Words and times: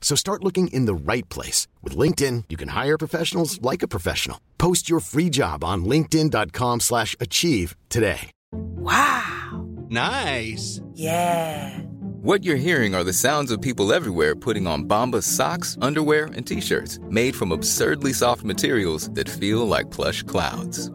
So 0.00 0.16
start 0.16 0.42
looking 0.42 0.66
in 0.68 0.86
the 0.86 0.94
right 0.94 1.28
place. 1.28 1.68
With 1.82 1.96
LinkedIn, 1.96 2.44
you 2.48 2.56
can 2.56 2.70
hire 2.70 2.98
professionals 2.98 3.62
like 3.62 3.84
a 3.84 3.88
professional. 3.88 4.40
Post 4.58 4.90
your 4.90 4.98
free 4.98 5.30
job 5.30 5.62
on 5.62 5.84
linkedin.com 5.84 6.80
slash 6.80 7.14
achieve 7.20 7.76
today. 7.88 8.32
Wow. 8.52 9.68
Nice. 9.88 10.80
Yeah. 10.94 11.78
What 12.22 12.44
you're 12.44 12.56
hearing 12.56 12.94
are 12.94 13.04
the 13.04 13.12
sounds 13.14 13.50
of 13.50 13.62
people 13.62 13.94
everywhere 13.94 14.34
putting 14.36 14.66
on 14.66 14.84
Bombas 14.84 15.22
socks, 15.22 15.78
underwear, 15.80 16.26
and 16.26 16.46
t-shirts 16.46 16.98
made 17.08 17.34
from 17.34 17.50
absurdly 17.50 18.12
soft 18.12 18.44
materials 18.44 19.10
that 19.12 19.28
feel 19.28 19.66
like 19.66 19.90
plush 19.90 20.22
clouds. 20.22 20.90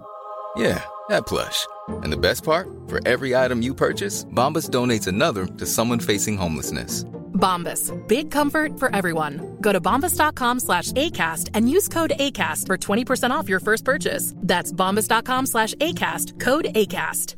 Yeah, 0.55 0.83
that 1.09 1.25
plush. 1.25 1.65
And 1.87 2.13
the 2.13 2.17
best 2.17 2.43
part? 2.43 2.69
For 2.87 2.99
every 3.07 3.35
item 3.35 3.61
you 3.63 3.73
purchase, 3.73 4.25
Bombas 4.25 4.69
donates 4.69 5.07
another 5.07 5.47
to 5.47 5.65
someone 5.65 5.99
facing 5.99 6.37
homelessness. 6.37 7.05
Bombas. 7.35 7.91
Big 8.07 8.31
comfort 8.31 8.79
for 8.79 8.95
everyone. 8.95 9.57
Go 9.61 9.71
to 9.71 9.79
bombas.com 9.79 10.59
slash 10.59 10.91
ACAST 10.93 11.51
and 11.53 11.69
use 11.69 11.87
code 11.87 12.13
ACAST 12.19 12.65
for 12.65 12.77
20% 12.77 13.29
off 13.29 13.47
your 13.47 13.59
first 13.59 13.85
purchase. 13.85 14.33
That's 14.37 14.71
bombas.com 14.71 15.45
slash 15.45 15.75
ACAST. 15.75 16.39
Code 16.39 16.65
ACAST. 16.73 17.35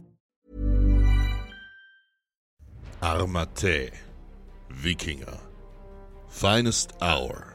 Armate, 3.02 3.92
Wikinger, 4.70 5.38
Finest 6.30 6.94
Hour, 7.00 7.54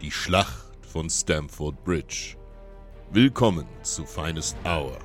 die 0.00 0.10
Schlacht 0.10 0.86
von 0.90 1.10
Stamford 1.10 1.84
Bridge. 1.84 2.36
Willkommen 3.10 3.66
zu 3.82 4.06
Finest 4.06 4.56
Hour. 4.64 4.96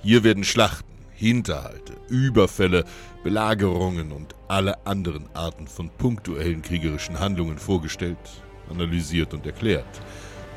Hier 0.00 0.22
werden 0.22 0.44
Schlachten, 0.44 0.94
Hinterhalte, 1.10 1.94
Überfälle, 2.08 2.84
Belagerungen 3.26 4.12
und 4.12 4.36
alle 4.46 4.86
anderen 4.86 5.28
Arten 5.34 5.66
von 5.66 5.90
punktuellen 5.90 6.62
kriegerischen 6.62 7.18
Handlungen 7.18 7.58
vorgestellt, 7.58 8.16
analysiert 8.70 9.34
und 9.34 9.44
erklärt, 9.44 10.00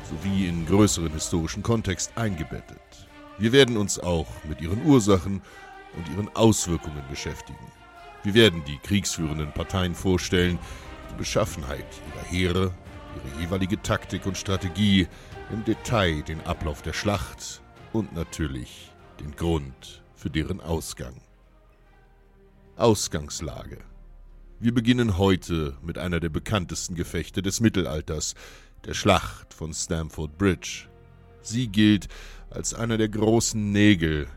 sowie 0.08 0.46
in 0.46 0.66
größeren 0.66 1.12
historischen 1.12 1.64
Kontext 1.64 2.12
eingebettet. 2.16 2.80
Wir 3.38 3.50
werden 3.50 3.76
uns 3.76 3.98
auch 3.98 4.28
mit 4.48 4.60
ihren 4.60 4.86
Ursachen 4.86 5.42
und 5.96 6.08
ihren 6.14 6.28
Auswirkungen 6.36 7.02
beschäftigen. 7.10 7.58
Wir 8.22 8.34
werden 8.34 8.62
die 8.64 8.78
kriegsführenden 8.78 9.50
Parteien 9.50 9.96
vorstellen, 9.96 10.56
die 11.10 11.18
Beschaffenheit 11.18 11.86
ihrer 12.14 12.24
Heere, 12.24 12.74
ihre 13.16 13.42
jeweilige 13.42 13.82
Taktik 13.82 14.26
und 14.26 14.38
Strategie, 14.38 15.08
im 15.50 15.64
Detail 15.64 16.22
den 16.22 16.40
Ablauf 16.46 16.82
der 16.82 16.92
Schlacht 16.92 17.62
und 17.92 18.14
natürlich 18.14 18.92
den 19.18 19.34
Grund 19.34 20.04
für 20.14 20.30
deren 20.30 20.60
Ausgang. 20.60 21.16
Ausgangslage. 22.80 23.78
Wir 24.58 24.72
beginnen 24.72 25.18
heute 25.18 25.76
mit 25.82 25.98
einer 25.98 26.18
der 26.18 26.30
bekanntesten 26.30 26.94
Gefechte 26.94 27.42
des 27.42 27.60
Mittelalters, 27.60 28.34
der 28.86 28.94
Schlacht 28.94 29.52
von 29.52 29.74
Stamford 29.74 30.38
Bridge. 30.38 30.88
Sie 31.42 31.68
gilt 31.68 32.08
als 32.48 32.72
einer 32.72 32.96
der 32.96 33.10
großen 33.10 33.70
Nägel 33.70 34.28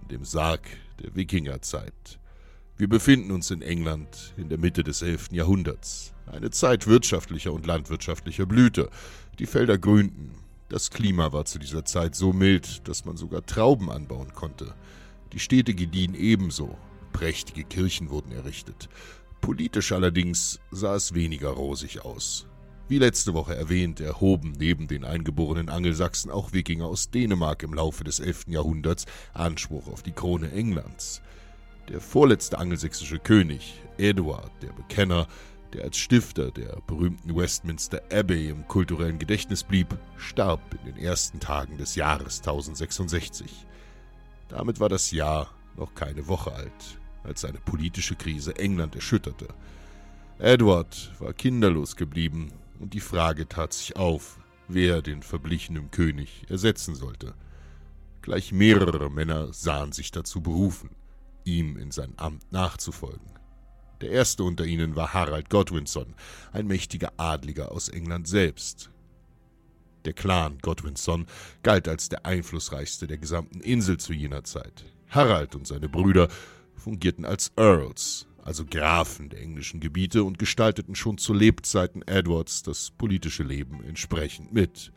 in 0.00 0.08
dem 0.08 0.24
Sarg 0.24 0.62
der 1.02 1.14
Wikingerzeit. 1.16 2.20
Wir 2.76 2.88
befinden 2.88 3.32
uns 3.32 3.50
in 3.50 3.62
England 3.62 4.32
in 4.36 4.48
der 4.48 4.58
Mitte 4.58 4.84
des 4.84 5.02
11. 5.02 5.32
Jahrhunderts, 5.32 6.12
eine 6.26 6.50
Zeit 6.50 6.86
wirtschaftlicher 6.86 7.52
und 7.52 7.66
landwirtschaftlicher 7.66 8.46
Blüte. 8.46 8.90
Die 9.40 9.46
Felder 9.46 9.76
grünten, 9.76 10.36
das 10.68 10.90
Klima 10.90 11.32
war 11.32 11.46
zu 11.46 11.58
dieser 11.58 11.84
Zeit 11.84 12.14
so 12.14 12.32
mild, 12.32 12.86
dass 12.86 13.04
man 13.04 13.16
sogar 13.16 13.44
Trauben 13.44 13.90
anbauen 13.90 14.34
konnte. 14.34 14.74
Die 15.32 15.40
Städte 15.40 15.74
gediehen 15.74 16.14
ebenso, 16.14 16.78
prächtige 17.18 17.64
Kirchen 17.64 18.10
wurden 18.10 18.30
errichtet. 18.30 18.88
Politisch 19.40 19.90
allerdings 19.90 20.60
sah 20.70 20.94
es 20.94 21.14
weniger 21.14 21.48
rosig 21.48 22.04
aus. 22.04 22.46
Wie 22.86 22.98
letzte 22.98 23.34
Woche 23.34 23.56
erwähnt, 23.56 23.98
erhoben 23.98 24.52
neben 24.56 24.86
den 24.86 25.04
eingeborenen 25.04 25.68
Angelsachsen 25.68 26.30
auch 26.30 26.52
Wikinger 26.52 26.86
aus 26.86 27.10
Dänemark 27.10 27.64
im 27.64 27.74
Laufe 27.74 28.04
des 28.04 28.20
11. 28.20 28.46
Jahrhunderts 28.50 29.06
Anspruch 29.34 29.88
auf 29.88 30.04
die 30.04 30.12
Krone 30.12 30.52
Englands. 30.52 31.20
Der 31.88 32.00
vorletzte 32.00 32.56
angelsächsische 32.56 33.18
König, 33.18 33.82
Eduard 33.96 34.52
der 34.62 34.72
Bekenner, 34.72 35.26
der 35.72 35.82
als 35.82 35.98
Stifter 35.98 36.52
der 36.52 36.80
berühmten 36.86 37.34
Westminster 37.34 38.00
Abbey 38.12 38.48
im 38.48 38.68
kulturellen 38.68 39.18
Gedächtnis 39.18 39.64
blieb, 39.64 39.88
starb 40.18 40.60
in 40.72 40.94
den 40.94 41.02
ersten 41.02 41.40
Tagen 41.40 41.78
des 41.78 41.96
Jahres 41.96 42.38
1066. 42.38 43.66
Damit 44.48 44.78
war 44.78 44.88
das 44.88 45.10
Jahr 45.10 45.50
noch 45.78 45.94
keine 45.94 46.26
Woche 46.28 46.52
alt, 46.52 46.98
als 47.24 47.44
eine 47.44 47.58
politische 47.58 48.16
Krise 48.16 48.56
England 48.56 48.94
erschütterte. 48.94 49.48
Edward 50.38 51.12
war 51.18 51.32
kinderlos 51.32 51.96
geblieben 51.96 52.52
und 52.78 52.94
die 52.94 53.00
Frage 53.00 53.48
tat 53.48 53.72
sich 53.72 53.96
auf, 53.96 54.38
wer 54.68 55.02
den 55.02 55.22
verblichenen 55.22 55.90
König 55.90 56.46
ersetzen 56.48 56.94
sollte. 56.94 57.34
Gleich 58.22 58.52
mehrere 58.52 59.10
Männer 59.10 59.52
sahen 59.52 59.92
sich 59.92 60.10
dazu 60.10 60.40
berufen, 60.40 60.90
ihm 61.44 61.76
in 61.76 61.90
sein 61.90 62.12
Amt 62.16 62.52
nachzufolgen. 62.52 63.38
Der 64.00 64.10
erste 64.10 64.44
unter 64.44 64.64
ihnen 64.64 64.94
war 64.94 65.12
Harald 65.12 65.50
Godwinson, 65.50 66.14
ein 66.52 66.66
mächtiger 66.66 67.12
Adliger 67.16 67.72
aus 67.72 67.88
England 67.88 68.28
selbst. 68.28 68.90
Der 70.04 70.12
Clan 70.12 70.58
Godwinson 70.62 71.26
galt 71.62 71.88
als 71.88 72.08
der 72.08 72.24
einflussreichste 72.24 73.06
der 73.08 73.18
gesamten 73.18 73.60
Insel 73.60 73.98
zu 73.98 74.12
jener 74.12 74.44
Zeit. 74.44 74.84
Harald 75.08 75.56
und 75.56 75.66
seine 75.66 75.88
Brüder 75.88 76.28
fungierten 76.78 77.24
als 77.24 77.52
Earls, 77.56 78.26
also 78.42 78.64
Grafen 78.64 79.28
der 79.28 79.40
englischen 79.40 79.80
Gebiete, 79.80 80.24
und 80.24 80.38
gestalteten 80.38 80.94
schon 80.94 81.18
zu 81.18 81.34
Lebzeiten 81.34 82.02
Edwards 82.06 82.62
das 82.62 82.90
politische 82.90 83.42
Leben 83.42 83.84
entsprechend 83.84 84.52
mit. 84.52 84.92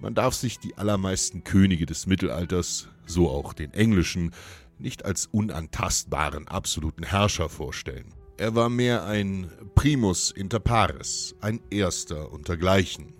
Man 0.00 0.14
darf 0.14 0.34
sich 0.34 0.58
die 0.58 0.76
allermeisten 0.76 1.42
Könige 1.42 1.86
des 1.86 2.06
Mittelalters, 2.06 2.88
so 3.06 3.30
auch 3.30 3.54
den 3.54 3.72
englischen, 3.72 4.32
nicht 4.78 5.04
als 5.04 5.26
unantastbaren 5.26 6.48
absoluten 6.48 7.04
Herrscher 7.04 7.48
vorstellen. 7.48 8.12
Er 8.36 8.54
war 8.54 8.68
mehr 8.68 9.06
ein 9.06 9.50
Primus 9.74 10.30
inter 10.30 10.60
pares, 10.60 11.34
ein 11.40 11.60
Erster 11.70 12.30
untergleichen, 12.30 13.14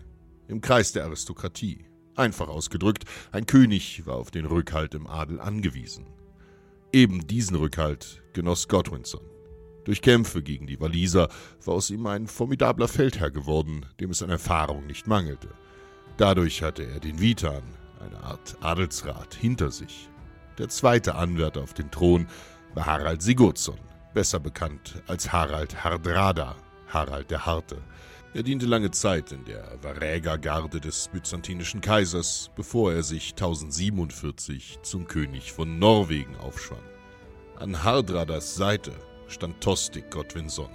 im 0.49 0.61
Kreis 0.61 0.93
der 0.93 1.05
Aristokratie. 1.05 1.87
Einfach 2.15 2.49
ausgedrückt, 2.49 3.05
ein 3.33 3.47
König 3.47 4.05
war 4.07 4.17
auf 4.17 4.31
den 4.31 4.45
Rückhalt 4.45 4.95
im 4.95 5.07
Adel 5.07 5.41
angewiesen. 5.41 6.07
Eben 6.93 7.27
diesen 7.27 7.57
Rückhalt 7.57 8.23
genoss 8.33 8.69
Godwinson. 8.69 9.21
Durch 9.85 10.03
Kämpfe 10.03 10.43
gegen 10.43 10.67
die 10.67 10.81
Waliser 10.81 11.29
war 11.65 11.75
aus 11.75 11.91
ihm 11.91 12.07
ein 12.07 12.27
formidabler 12.27 12.89
Feldherr 12.89 13.31
geworden, 13.31 13.87
dem 14.01 14.11
es 14.11 14.23
an 14.23 14.31
Erfahrung 14.31 14.87
nicht 14.87 15.07
mangelte. 15.07 15.49
Dadurch 16.17 16.63
hatte 16.63 16.85
er 16.85 16.99
den 16.99 17.21
Vitan, 17.21 17.63
eine 18.01 18.19
Art 18.23 18.57
Adelsrat, 18.61 19.35
hinter 19.35 19.71
sich. 19.71 20.09
Der 20.59 20.69
zweite 20.69 21.15
Anwärter 21.15 21.63
auf 21.63 21.75
den 21.75 21.91
Thron 21.91 22.27
war 22.75 22.87
Harald 22.87 23.23
Sigurdsson, 23.23 23.79
besser 24.15 24.41
bekannt 24.41 25.03
als 25.07 25.33
Harald 25.33 25.85
Hardrada, 25.85 26.57
Harald 26.89 27.31
der 27.31 27.47
Harte. 27.47 27.77
Er 28.35 28.43
diente 28.43 28.67
lange 28.67 28.91
Zeit 28.91 29.33
in 29.33 29.45
der 29.45 29.79
Varägergarde 29.83 30.81
des 30.81 31.09
byzantinischen 31.09 31.81
Kaisers, 31.81 32.51
bevor 32.55 32.93
er 32.93 33.03
sich 33.03 33.31
1047 33.31 34.81
zum 34.83 35.07
König 35.07 35.53
von 35.53 35.79
Norwegen 35.79 36.37
aufschwang. 36.37 36.83
An 37.59 37.83
Hardradas 37.83 38.55
Seite 38.55 38.93
stand 39.29 39.61
Tostig 39.63 40.11
Godwinson, 40.11 40.69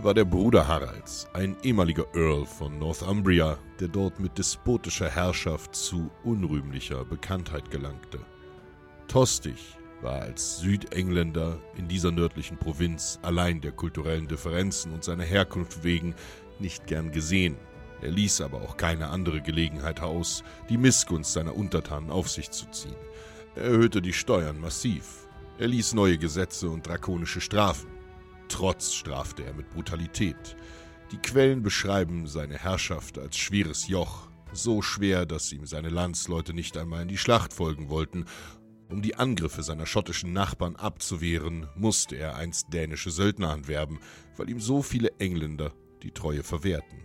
war 0.00 0.12
der 0.12 0.26
Bruder 0.26 0.68
Haralds, 0.68 1.26
ein 1.32 1.56
ehemaliger 1.62 2.04
Earl 2.14 2.44
von 2.44 2.78
Northumbria, 2.78 3.58
der 3.80 3.88
dort 3.88 4.20
mit 4.20 4.36
despotischer 4.36 5.08
Herrschaft 5.08 5.74
zu 5.74 6.10
unrühmlicher 6.24 7.04
Bekanntheit 7.04 7.70
gelangte. 7.70 8.20
Tostig 9.08 9.78
war 10.02 10.20
als 10.20 10.58
Südengländer 10.60 11.58
in 11.76 11.88
dieser 11.88 12.12
nördlichen 12.12 12.58
Provinz 12.58 13.18
allein 13.22 13.60
der 13.60 13.72
kulturellen 13.72 14.28
Differenzen 14.28 14.92
und 14.92 15.02
seiner 15.02 15.24
Herkunft 15.24 15.82
wegen 15.82 16.14
nicht 16.60 16.86
gern 16.86 17.12
gesehen. 17.12 17.56
Er 18.00 18.10
ließ 18.10 18.42
aber 18.42 18.62
auch 18.62 18.76
keine 18.76 19.08
andere 19.08 19.40
Gelegenheit 19.40 20.00
aus, 20.00 20.44
die 20.68 20.78
Missgunst 20.78 21.32
seiner 21.32 21.56
Untertanen 21.56 22.10
auf 22.10 22.28
sich 22.28 22.50
zu 22.50 22.70
ziehen. 22.70 22.94
Er 23.56 23.64
erhöhte 23.64 24.00
die 24.00 24.12
Steuern 24.12 24.60
massiv. 24.60 25.26
Er 25.58 25.66
ließ 25.66 25.94
neue 25.94 26.18
Gesetze 26.18 26.70
und 26.70 26.86
drakonische 26.86 27.40
Strafen. 27.40 27.90
Trotz 28.48 28.92
strafte 28.92 29.44
er 29.44 29.52
mit 29.52 29.68
Brutalität. 29.70 30.56
Die 31.10 31.18
Quellen 31.18 31.62
beschreiben 31.62 32.26
seine 32.26 32.56
Herrschaft 32.56 33.18
als 33.18 33.36
schweres 33.36 33.88
Joch, 33.88 34.28
so 34.52 34.80
schwer, 34.80 35.26
dass 35.26 35.52
ihm 35.52 35.66
seine 35.66 35.88
Landsleute 35.88 36.54
nicht 36.54 36.76
einmal 36.76 37.02
in 37.02 37.08
die 37.08 37.18
Schlacht 37.18 37.52
folgen 37.52 37.88
wollten. 37.88 38.26
Um 38.88 39.02
die 39.02 39.16
Angriffe 39.16 39.62
seiner 39.62 39.86
schottischen 39.86 40.32
Nachbarn 40.32 40.76
abzuwehren, 40.76 41.66
musste 41.74 42.16
er 42.16 42.36
einst 42.36 42.72
dänische 42.72 43.10
Söldner 43.10 43.50
anwerben, 43.50 43.98
weil 44.36 44.48
ihm 44.48 44.60
so 44.60 44.82
viele 44.82 45.10
Engländer 45.18 45.72
die 46.02 46.12
Treue 46.12 46.42
verwehrten. 46.42 46.98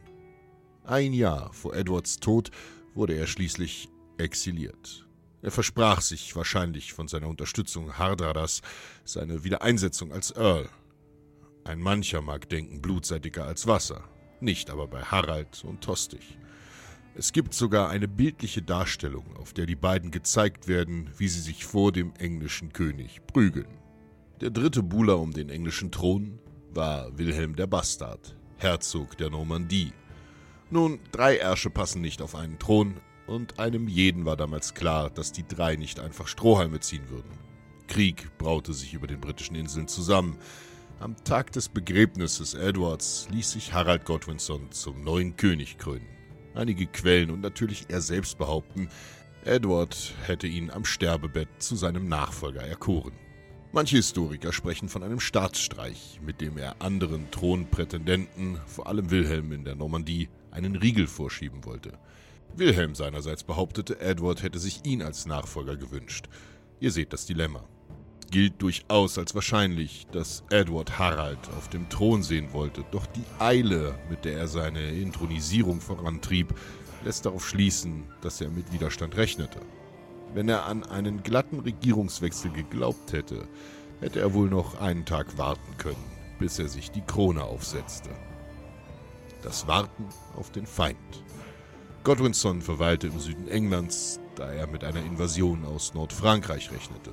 Ein 0.83 1.13
Jahr 1.13 1.53
vor 1.53 1.75
Edwards 1.75 2.17
Tod 2.17 2.51
wurde 2.93 3.15
er 3.15 3.27
schließlich 3.27 3.89
exiliert. 4.17 5.07
Er 5.41 5.51
versprach 5.51 6.01
sich 6.01 6.35
wahrscheinlich 6.35 6.93
von 6.93 7.07
seiner 7.07 7.27
Unterstützung 7.27 7.97
Hardradas 7.97 8.61
seine 9.03 9.43
Wiedereinsetzung 9.43 10.11
als 10.11 10.31
Earl. 10.31 10.69
Ein 11.65 11.79
mancher 11.79 12.21
mag 12.21 12.47
denken, 12.49 12.81
Blut 12.81 13.05
sei 13.05 13.19
dicker 13.19 13.45
als 13.45 13.67
Wasser, 13.67 14.03
nicht 14.39 14.69
aber 14.69 14.87
bei 14.87 15.01
Harald 15.01 15.63
und 15.63 15.81
Tostig. 15.81 16.37
Es 17.15 17.31
gibt 17.31 17.53
sogar 17.53 17.89
eine 17.89 18.07
bildliche 18.07 18.61
Darstellung, 18.61 19.35
auf 19.37 19.53
der 19.53 19.65
die 19.65 19.75
beiden 19.75 20.11
gezeigt 20.11 20.67
werden, 20.67 21.11
wie 21.17 21.27
sie 21.27 21.41
sich 21.41 21.65
vor 21.65 21.91
dem 21.91 22.13
englischen 22.17 22.73
König 22.73 23.21
prügeln. 23.27 23.77
Der 24.41 24.49
dritte 24.49 24.81
Buhler 24.81 25.19
um 25.19 25.31
den 25.31 25.49
englischen 25.49 25.91
Thron 25.91 26.39
war 26.71 27.17
Wilhelm 27.17 27.55
der 27.55 27.67
Bastard, 27.67 28.35
Herzog 28.63 29.17
der 29.17 29.29
Normandie. 29.29 29.93
Nun, 30.71 30.99
drei 31.11 31.35
Ärsche 31.37 31.69
passen 31.69 32.01
nicht 32.01 32.21
auf 32.21 32.33
einen 32.33 32.57
Thron, 32.57 32.95
und 33.27 33.59
einem 33.59 33.87
jeden 33.87 34.25
war 34.25 34.35
damals 34.35 34.73
klar, 34.73 35.09
dass 35.09 35.31
die 35.31 35.47
drei 35.47 35.75
nicht 35.75 35.99
einfach 35.99 36.27
Strohhalme 36.27 36.79
ziehen 36.79 37.09
würden. 37.09 37.29
Krieg 37.87 38.37
braute 38.37 38.73
sich 38.73 38.93
über 38.93 39.07
den 39.07 39.21
britischen 39.21 39.55
Inseln 39.55 39.87
zusammen. 39.87 40.37
Am 40.99 41.15
Tag 41.23 41.51
des 41.51 41.69
Begräbnisses 41.69 42.53
Edwards 42.53 43.27
ließ 43.31 43.51
sich 43.51 43.73
Harald 43.73 44.05
Godwinson 44.05 44.71
zum 44.71 45.03
neuen 45.03 45.35
König 45.37 45.77
krönen. 45.77 46.07
Einige 46.55 46.85
Quellen 46.85 47.31
und 47.31 47.41
natürlich 47.41 47.85
er 47.89 48.01
selbst 48.01 48.37
behaupten, 48.37 48.89
Edward 49.45 50.13
hätte 50.25 50.47
ihn 50.47 50.71
am 50.71 50.85
Sterbebett 50.85 51.49
zu 51.59 51.75
seinem 51.75 52.07
Nachfolger 52.07 52.61
erkoren. 52.61 53.13
Manche 53.75 53.95
Historiker 53.95 54.53
sprechen 54.53 54.87
von 54.87 55.01
einem 55.01 55.19
Staatsstreich, 55.19 56.19
mit 56.23 56.41
dem 56.41 56.59
er 56.59 56.79
anderen 56.79 57.31
Thronprätendenten, 57.31 58.59
vor 58.67 58.85
allem 58.85 59.09
Wilhelm 59.09 59.51
in 59.51 59.65
der 59.65 59.73
Normandie, 59.73 60.29
einen 60.51 60.75
Riegel 60.75 61.07
vorschieben 61.07 61.65
wollte. 61.65 61.97
Wilhelm 62.55 62.93
seinerseits 62.93 63.43
behauptete, 63.43 63.99
Edward 63.99 64.43
hätte 64.43 64.59
sich 64.59 64.85
ihn 64.85 65.01
als 65.01 65.25
Nachfolger 65.25 65.75
gewünscht. 65.75 66.27
Ihr 66.79 66.91
seht 66.91 67.13
das 67.13 67.25
Dilemma. 67.25 67.63
Gilt 68.29 68.61
durchaus 68.61 69.17
als 69.17 69.33
wahrscheinlich, 69.33 70.05
dass 70.11 70.43
Edward 70.51 70.99
Harald 70.99 71.39
auf 71.57 71.67
dem 71.67 71.89
Thron 71.89 72.21
sehen 72.21 72.53
wollte, 72.53 72.85
doch 72.91 73.07
die 73.07 73.25
Eile, 73.39 73.95
mit 74.07 74.23
der 74.23 74.37
er 74.37 74.47
seine 74.47 74.91
Intronisierung 74.91 75.81
vorantrieb, 75.81 76.53
lässt 77.03 77.25
darauf 77.25 77.49
schließen, 77.49 78.03
dass 78.21 78.39
er 78.39 78.51
mit 78.51 78.71
Widerstand 78.71 79.17
rechnete. 79.17 79.59
Wenn 80.33 80.49
er 80.49 80.65
an 80.65 80.83
einen 80.83 81.21
glatten 81.21 81.59
Regierungswechsel 81.59 82.51
geglaubt 82.51 83.13
hätte, 83.13 83.47
hätte 83.99 84.19
er 84.19 84.33
wohl 84.33 84.49
noch 84.49 84.81
einen 84.81 85.05
Tag 85.05 85.37
warten 85.37 85.77
können, 85.77 86.03
bis 86.39 86.57
er 86.57 86.67
sich 86.67 86.89
die 86.89 87.01
Krone 87.01 87.43
aufsetzte. 87.43 88.09
Das 89.43 89.67
Warten 89.67 90.05
auf 90.35 90.51
den 90.51 90.65
Feind. 90.65 90.97
Godwinson 92.03 92.61
verweilte 92.61 93.07
im 93.07 93.19
Süden 93.19 93.47
Englands, 93.47 94.19
da 94.35 94.51
er 94.51 94.65
mit 94.67 94.83
einer 94.83 95.01
Invasion 95.05 95.65
aus 95.65 95.93
Nordfrankreich 95.93 96.71
rechnete. 96.71 97.11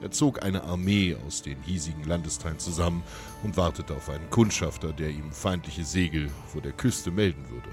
Er 0.00 0.12
zog 0.12 0.42
eine 0.42 0.62
Armee 0.62 1.16
aus 1.26 1.42
den 1.42 1.60
hiesigen 1.62 2.04
Landesteilen 2.04 2.58
zusammen 2.58 3.02
und 3.42 3.56
wartete 3.56 3.94
auf 3.94 4.08
einen 4.08 4.30
Kundschafter, 4.30 4.92
der 4.92 5.10
ihm 5.10 5.32
feindliche 5.32 5.84
Segel 5.84 6.30
vor 6.46 6.62
der 6.62 6.72
Küste 6.72 7.10
melden 7.10 7.50
würde. 7.50 7.68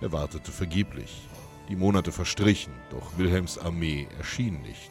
Er 0.00 0.10
wartete 0.10 0.50
vergeblich. 0.50 1.28
Die 1.68 1.76
Monate 1.76 2.12
verstrichen, 2.12 2.72
doch 2.90 3.18
Wilhelms 3.18 3.58
Armee 3.58 4.06
erschien 4.18 4.62
nicht. 4.62 4.90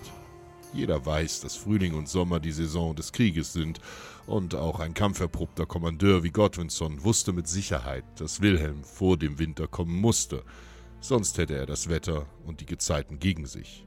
Jeder 0.73 1.05
weiß, 1.05 1.39
dass 1.39 1.55
Frühling 1.55 1.93
und 1.93 2.09
Sommer 2.09 2.41
die 2.41 2.51
Saison 2.51 2.93
des 2.93 3.13
Krieges 3.13 3.53
sind, 3.53 3.79
und 4.27 4.55
auch 4.55 4.79
ein 4.79 4.93
kampferprobter 4.93 5.65
Kommandeur 5.65 6.23
wie 6.23 6.31
Godwinson 6.31 7.03
wusste 7.03 7.31
mit 7.31 7.47
Sicherheit, 7.47 8.03
dass 8.17 8.41
Wilhelm 8.41 8.83
vor 8.83 9.17
dem 9.17 9.39
Winter 9.39 9.67
kommen 9.67 9.95
musste, 9.95 10.43
sonst 10.99 11.37
hätte 11.37 11.55
er 11.55 11.65
das 11.65 11.87
Wetter 11.87 12.25
und 12.45 12.59
die 12.59 12.65
Gezeiten 12.65 13.19
gegen 13.19 13.45
sich. 13.45 13.85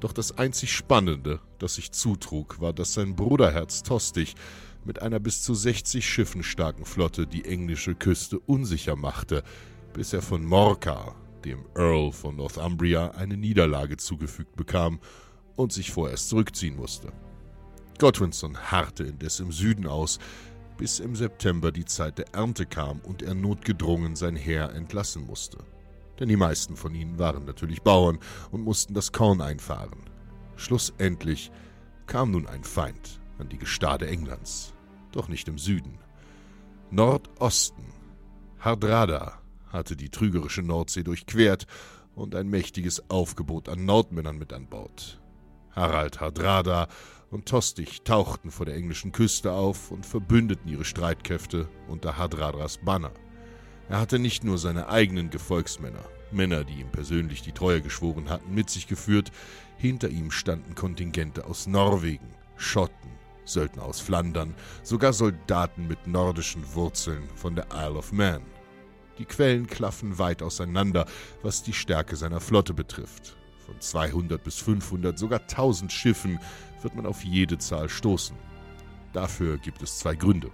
Doch 0.00 0.12
das 0.12 0.36
einzig 0.36 0.72
Spannende, 0.72 1.40
das 1.58 1.76
sich 1.76 1.92
zutrug, 1.92 2.60
war, 2.60 2.72
dass 2.72 2.92
sein 2.92 3.16
Bruderherz 3.16 3.82
Tostig 3.82 4.34
mit 4.84 5.00
einer 5.00 5.18
bis 5.18 5.42
zu 5.42 5.54
60 5.54 6.06
Schiffen 6.06 6.42
starken 6.42 6.84
Flotte 6.84 7.26
die 7.26 7.46
englische 7.46 7.94
Küste 7.94 8.38
unsicher 8.38 8.96
machte, 8.96 9.42
bis 9.94 10.12
er 10.12 10.22
von 10.22 10.44
Morcar, 10.44 11.16
dem 11.44 11.64
Earl 11.74 12.12
von 12.12 12.36
Northumbria, 12.36 13.12
eine 13.12 13.36
Niederlage 13.36 13.96
zugefügt 13.96 14.56
bekam 14.56 15.00
und 15.56 15.72
sich 15.72 15.90
vorerst 15.90 16.28
zurückziehen 16.28 16.76
musste. 16.76 17.12
Godwinson 17.98 18.56
harrte 18.56 19.04
indes 19.04 19.40
im 19.40 19.52
Süden 19.52 19.86
aus, 19.86 20.18
bis 20.76 21.00
im 21.00 21.16
September 21.16 21.72
die 21.72 21.84
Zeit 21.84 22.18
der 22.18 22.32
Ernte 22.34 22.66
kam 22.66 23.00
und 23.00 23.22
er 23.22 23.34
notgedrungen 23.34 24.14
sein 24.14 24.36
Heer 24.36 24.72
entlassen 24.72 25.26
musste 25.26 25.58
denn 26.18 26.28
die 26.28 26.36
meisten 26.36 26.76
von 26.76 26.94
ihnen 26.94 27.18
waren 27.18 27.44
natürlich 27.44 27.82
Bauern 27.82 28.18
und 28.50 28.62
mussten 28.62 28.94
das 28.94 29.12
Korn 29.12 29.40
einfahren. 29.40 30.00
Schlussendlich 30.56 31.50
kam 32.06 32.32
nun 32.32 32.46
ein 32.46 32.64
Feind 32.64 33.20
an 33.38 33.48
die 33.48 33.58
Gestade 33.58 34.08
Englands, 34.08 34.74
doch 35.12 35.28
nicht 35.28 35.48
im 35.48 35.58
Süden. 35.58 35.98
Nordosten. 36.90 37.84
Hardrada 38.58 39.40
hatte 39.70 39.96
die 39.96 40.10
trügerische 40.10 40.62
Nordsee 40.62 41.02
durchquert 41.02 41.66
und 42.14 42.34
ein 42.34 42.48
mächtiges 42.48 43.10
Aufgebot 43.10 43.68
an 43.68 43.84
Nordmännern 43.84 44.38
mit 44.38 44.52
an 44.52 44.66
Bord. 44.66 45.20
Harald 45.70 46.20
Hardrada 46.20 46.88
und 47.30 47.46
Tostig 47.46 48.02
tauchten 48.02 48.50
vor 48.50 48.66
der 48.66 48.74
englischen 48.74 49.12
Küste 49.12 49.52
auf 49.52 49.90
und 49.90 50.06
verbündeten 50.06 50.68
ihre 50.68 50.84
Streitkräfte 50.84 51.68
unter 51.86 52.16
Hardradas 52.16 52.78
Banner. 52.78 53.12
Er 53.88 54.00
hatte 54.00 54.18
nicht 54.18 54.44
nur 54.44 54.58
seine 54.58 54.88
eigenen 54.88 55.30
Gefolgsmänner, 55.30 56.04
Männer, 56.30 56.64
die 56.64 56.80
ihm 56.80 56.90
persönlich 56.90 57.42
die 57.42 57.52
Treue 57.52 57.80
geschworen 57.80 58.28
hatten, 58.28 58.54
mit 58.54 58.68
sich 58.70 58.86
geführt, 58.86 59.30
hinter 59.76 60.08
ihm 60.08 60.30
standen 60.30 60.74
Kontingente 60.74 61.46
aus 61.46 61.66
Norwegen, 61.66 62.28
Schotten, 62.56 63.10
Söldner 63.44 63.84
aus 63.84 64.00
Flandern, 64.00 64.54
sogar 64.82 65.12
Soldaten 65.12 65.86
mit 65.86 66.06
nordischen 66.06 66.74
Wurzeln 66.74 67.22
von 67.34 67.54
der 67.54 67.66
Isle 67.72 67.96
of 67.96 68.12
Man. 68.12 68.42
Die 69.18 69.24
Quellen 69.24 69.66
klaffen 69.66 70.18
weit 70.18 70.42
auseinander, 70.42 71.06
was 71.42 71.62
die 71.62 71.72
Stärke 71.72 72.14
seiner 72.16 72.40
Flotte 72.40 72.72
betrifft. 72.72 73.36
Von 73.66 73.80
200 73.80 74.42
bis 74.42 74.56
500, 74.58 75.18
sogar 75.18 75.40
1000 75.40 75.92
Schiffen 75.92 76.38
wird 76.82 76.94
man 76.94 77.04
auf 77.04 77.24
jede 77.24 77.58
Zahl 77.58 77.88
stoßen. 77.88 78.36
Dafür 79.12 79.58
gibt 79.58 79.82
es 79.82 79.98
zwei 79.98 80.14
Gründe. 80.14 80.50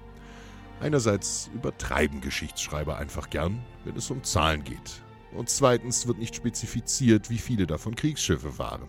Einerseits 0.80 1.50
übertreiben 1.54 2.20
Geschichtsschreiber 2.20 2.96
einfach 2.96 3.30
gern, 3.30 3.62
wenn 3.84 3.96
es 3.96 4.10
um 4.10 4.24
Zahlen 4.24 4.64
geht. 4.64 5.02
Und 5.32 5.48
zweitens 5.48 6.06
wird 6.06 6.18
nicht 6.18 6.34
spezifiziert, 6.34 7.30
wie 7.30 7.38
viele 7.38 7.66
davon 7.66 7.94
Kriegsschiffe 7.94 8.58
waren, 8.58 8.88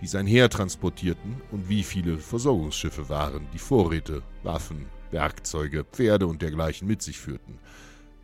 die 0.00 0.06
sein 0.06 0.26
Heer 0.26 0.48
transportierten 0.48 1.40
und 1.50 1.68
wie 1.68 1.82
viele 1.82 2.18
Versorgungsschiffe 2.18 3.08
waren, 3.08 3.46
die 3.52 3.58
Vorräte, 3.58 4.22
Waffen, 4.42 4.86
Werkzeuge, 5.10 5.84
Pferde 5.84 6.26
und 6.26 6.40
dergleichen 6.40 6.88
mit 6.88 7.02
sich 7.02 7.18
führten. 7.18 7.58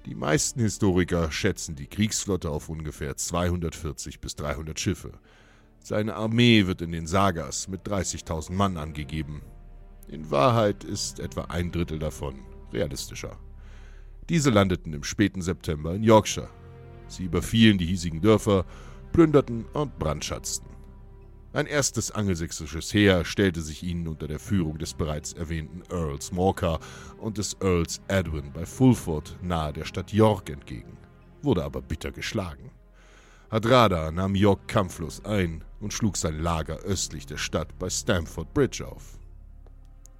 Die 0.09 0.15
meisten 0.15 0.61
Historiker 0.61 1.31
schätzen 1.31 1.77
die 1.77 1.87
Kriegsflotte 1.87 2.49
auf 2.49 2.71
ungefähr 2.71 3.19
240 3.19 4.21
bis 4.21 4.37
300 4.37 4.81
Schiffe. 4.81 5.13
Seine 5.81 6.15
Armee 6.15 6.67
wird 6.67 6.81
in 6.81 6.93
den 6.93 7.07
Sagas 7.07 7.69
mit 7.69 7.87
30.000 7.87 8.55
Mann 8.55 8.79
angegeben. 8.79 9.43
In 10.09 10.31
Wahrheit 10.31 10.83
ist 10.83 11.21
etwa 11.21 11.43
ein 11.43 11.73
Drittel 11.73 11.99
davon 11.99 12.41
realistischer. 12.73 13.39
Diese 14.31 14.49
landeten 14.49 14.95
im 14.95 15.05
späten 15.05 15.43
September 15.43 15.95
in 15.95 16.03
Yorkshire. 16.03 16.49
Sie 17.09 17.25
überfielen 17.25 17.77
die 17.77 17.85
hiesigen 17.85 18.23
Dörfer, 18.23 18.65
plünderten 19.13 19.67
und 19.75 19.99
brandschatzten. 19.99 20.68
Ein 21.59 21.67
erstes 21.67 22.13
angelsächsisches 22.13 22.95
Heer 22.95 23.25
stellte 23.25 23.63
sich 23.63 23.83
ihnen 23.83 24.07
unter 24.07 24.29
der 24.29 24.39
Führung 24.39 24.79
des 24.79 24.95
bereits 24.95 25.33
erwähnten 25.33 25.83
Earls 25.91 26.31
Morcar 26.31 26.79
und 27.19 27.37
des 27.37 27.57
Earls 27.61 28.01
Edwin 28.07 28.53
bei 28.53 28.65
Fulford 28.65 29.37
nahe 29.43 29.73
der 29.73 29.85
Stadt 29.85 30.13
York 30.13 30.51
entgegen, 30.51 30.97
wurde 31.43 31.65
aber 31.65 31.83
bitter 31.83 32.13
geschlagen. 32.13 32.71
Hadrada 33.51 34.13
nahm 34.13 34.37
York 34.37 34.69
kampflos 34.69 35.25
ein 35.25 35.65
und 35.81 35.93
schlug 35.93 36.17
sein 36.17 36.39
Lager 36.39 36.77
östlich 36.77 37.27
der 37.27 37.39
Stadt 37.39 37.77
bei 37.81 37.91
Stamford 37.91 38.55
Bridge 38.55 38.87
auf. 38.87 39.19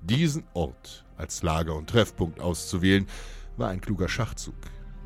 Diesen 0.01 0.43
Ort 0.55 1.05
als 1.17 1.45
Lager 1.45 1.77
und 1.77 1.89
Treffpunkt 1.89 2.41
auszuwählen, 2.41 3.07
war 3.57 3.69
ein 3.69 3.81
kluger 3.81 4.09
Schachzug, 4.09 4.57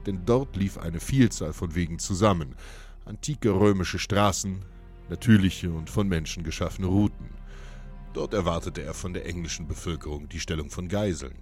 denn 0.07 0.25
dort 0.25 0.57
lief 0.57 0.79
eine 0.79 1.01
Vielzahl 1.01 1.53
von 1.53 1.75
Wegen 1.75 1.99
zusammen, 1.99 2.55
antike 3.05 3.51
römische 3.51 3.99
Straßen, 3.99 4.65
natürliche 5.13 5.71
und 5.71 5.91
von 5.91 6.09
Menschen 6.09 6.43
geschaffene 6.43 6.87
Routen. 6.87 7.29
Dort 8.15 8.33
erwartete 8.33 8.83
er 8.83 8.95
von 8.95 9.13
der 9.13 9.27
englischen 9.27 9.69
Bevölkerung 9.69 10.27
die 10.31 10.41
Stellung 10.41 10.71
von 10.71 10.89
Geiseln, 10.89 11.37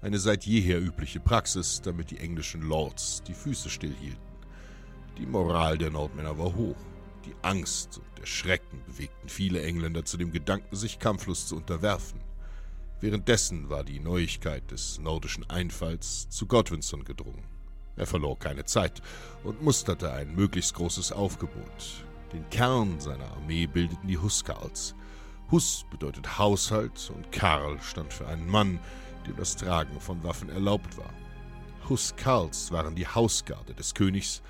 eine 0.00 0.18
seit 0.18 0.46
jeher 0.46 0.80
übliche 0.80 1.20
Praxis, 1.20 1.82
damit 1.82 2.10
die 2.10 2.18
englischen 2.18 2.62
Lords 2.62 3.22
die 3.26 3.34
Füße 3.34 3.68
stillhielten. 3.68 4.30
Die 5.18 5.26
Moral 5.26 5.76
der 5.76 5.90
Nordmänner 5.90 6.38
war 6.38 6.54
hoch, 6.54 6.78
die 7.26 7.34
Angst 7.42 7.98
und 7.98 8.18
der 8.18 8.24
Schrecken 8.24 8.80
bewegten 8.86 9.28
viele 9.28 9.60
Engländer 9.62 10.06
zu 10.06 10.16
dem 10.16 10.32
Gedanken, 10.32 10.74
sich 10.74 10.98
kampflos 10.98 11.46
zu 11.46 11.56
unterwerfen. 11.56 12.20
Währenddessen 13.02 13.68
war 13.68 13.84
die 13.84 14.00
Neuigkeit 14.00 14.70
des 14.70 14.98
nordischen 14.98 15.48
Einfalls 15.50 16.30
zu 16.30 16.46
Godwinson 16.46 17.04
gedrungen. 17.04 17.44
Er 17.96 18.06
verlor 18.06 18.38
keine 18.38 18.64
Zeit 18.64 19.02
und 19.44 19.62
musterte 19.62 20.10
ein 20.10 20.34
möglichst 20.34 20.72
großes 20.72 21.12
Aufgebot. 21.12 22.06
Den 22.32 22.48
Kern 22.50 23.00
seiner 23.00 23.30
Armee 23.32 23.66
bildeten 23.66 24.06
die 24.06 24.18
Huskarls. 24.18 24.94
Hus 25.50 25.84
bedeutet 25.90 26.38
Haushalt 26.38 27.10
und 27.14 27.32
Karl 27.32 27.80
stand 27.82 28.12
für 28.12 28.28
einen 28.28 28.48
Mann, 28.48 28.78
dem 29.26 29.36
das 29.36 29.56
Tragen 29.56 29.98
von 30.00 30.22
Waffen 30.22 30.48
erlaubt 30.48 30.96
war. 30.96 31.10
Huskarls 31.88 32.70
waren 32.70 32.94
die 32.94 33.06
Hausgarde 33.06 33.74
des 33.74 33.94
Königs 33.94 34.42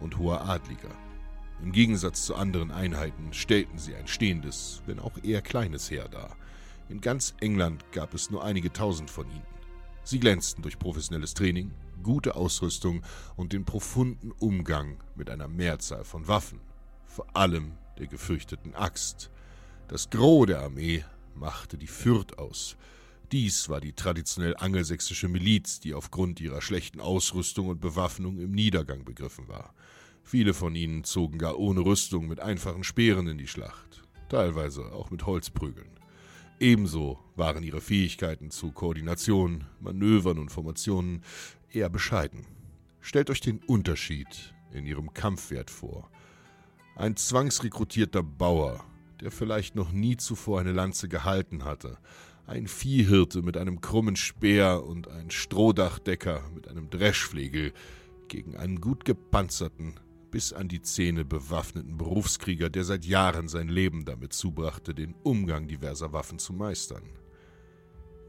und 0.00 0.16
hoher 0.16 0.48
Adliger. 0.48 0.94
Im 1.62 1.72
Gegensatz 1.72 2.24
zu 2.24 2.34
anderen 2.34 2.70
Einheiten 2.70 3.34
stellten 3.34 3.78
sie 3.78 3.94
ein 3.94 4.08
stehendes, 4.08 4.82
wenn 4.86 4.98
auch 4.98 5.22
eher 5.22 5.42
kleines 5.42 5.90
Heer 5.90 6.08
dar. 6.08 6.36
In 6.88 7.02
ganz 7.02 7.34
England 7.40 7.84
gab 7.92 8.14
es 8.14 8.30
nur 8.30 8.44
einige 8.44 8.72
tausend 8.72 9.10
von 9.10 9.28
ihnen. 9.28 9.46
Sie 10.04 10.20
glänzten 10.20 10.62
durch 10.62 10.78
professionelles 10.78 11.34
Training, 11.34 11.72
gute 12.02 12.36
Ausrüstung 12.36 13.02
und 13.36 13.52
den 13.52 13.64
profunden 13.64 14.32
Umgang 14.32 14.96
mit 15.16 15.28
einer 15.28 15.48
Mehrzahl 15.48 16.04
von 16.04 16.28
Waffen, 16.28 16.60
vor 17.16 17.34
allem 17.34 17.72
der 17.98 18.08
gefürchteten 18.08 18.74
Axt. 18.74 19.30
Das 19.88 20.10
Gros 20.10 20.44
der 20.44 20.60
Armee 20.60 21.02
machte 21.34 21.78
die 21.78 21.86
Fürth 21.86 22.36
aus. 22.36 22.76
Dies 23.32 23.70
war 23.70 23.80
die 23.80 23.94
traditionell 23.94 24.54
angelsächsische 24.54 25.26
Miliz, 25.26 25.80
die 25.80 25.94
aufgrund 25.94 26.42
ihrer 26.42 26.60
schlechten 26.60 27.00
Ausrüstung 27.00 27.68
und 27.68 27.80
Bewaffnung 27.80 28.38
im 28.38 28.50
Niedergang 28.50 29.06
begriffen 29.06 29.48
war. 29.48 29.72
Viele 30.24 30.52
von 30.52 30.74
ihnen 30.74 31.04
zogen 31.04 31.38
gar 31.38 31.58
ohne 31.58 31.80
Rüstung 31.80 32.28
mit 32.28 32.40
einfachen 32.40 32.84
Speeren 32.84 33.28
in 33.28 33.38
die 33.38 33.48
Schlacht, 33.48 34.02
teilweise 34.28 34.92
auch 34.92 35.10
mit 35.10 35.24
Holzprügeln. 35.24 35.98
Ebenso 36.60 37.18
waren 37.34 37.62
ihre 37.62 37.80
Fähigkeiten 37.80 38.50
zu 38.50 38.72
Koordination, 38.72 39.64
Manövern 39.80 40.38
und 40.38 40.50
Formationen 40.50 41.22
eher 41.72 41.88
bescheiden. 41.88 42.44
Stellt 43.00 43.30
euch 43.30 43.40
den 43.40 43.60
Unterschied 43.60 44.54
in 44.70 44.84
ihrem 44.84 45.14
Kampfwert 45.14 45.70
vor. 45.70 46.10
Ein 46.96 47.14
zwangsrekrutierter 47.14 48.22
Bauer, 48.22 48.82
der 49.20 49.30
vielleicht 49.30 49.76
noch 49.76 49.92
nie 49.92 50.16
zuvor 50.16 50.60
eine 50.60 50.72
Lanze 50.72 51.10
gehalten 51.10 51.66
hatte, 51.66 51.98
ein 52.46 52.66
Viehhirte 52.66 53.42
mit 53.42 53.58
einem 53.58 53.82
krummen 53.82 54.16
Speer 54.16 54.82
und 54.82 55.06
ein 55.08 55.30
Strohdachdecker 55.30 56.42
mit 56.54 56.68
einem 56.68 56.88
Dreschflegel 56.88 57.74
gegen 58.28 58.56
einen 58.56 58.80
gut 58.80 59.04
gepanzerten, 59.04 60.00
bis 60.30 60.54
an 60.54 60.68
die 60.68 60.80
Zähne 60.80 61.26
bewaffneten 61.26 61.98
Berufskrieger, 61.98 62.70
der 62.70 62.84
seit 62.84 63.04
Jahren 63.04 63.48
sein 63.48 63.68
Leben 63.68 64.06
damit 64.06 64.32
zubrachte, 64.32 64.94
den 64.94 65.14
Umgang 65.22 65.68
diverser 65.68 66.14
Waffen 66.14 66.38
zu 66.38 66.54
meistern. 66.54 67.02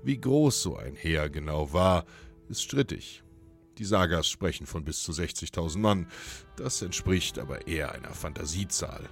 Wie 0.03 0.19
groß 0.19 0.61
so 0.61 0.75
ein 0.75 0.95
Heer 0.95 1.29
genau 1.29 1.71
war, 1.71 2.03
ist 2.49 2.63
strittig. 2.63 3.23
Die 3.77 3.85
Sagas 3.85 4.27
sprechen 4.27 4.65
von 4.65 4.83
bis 4.83 5.03
zu 5.03 5.11
60.000 5.11 5.77
Mann, 5.77 6.07
das 6.55 6.81
entspricht 6.81 7.37
aber 7.37 7.67
eher 7.67 7.91
einer 7.91 8.13
Fantasiezahl. 8.13 9.07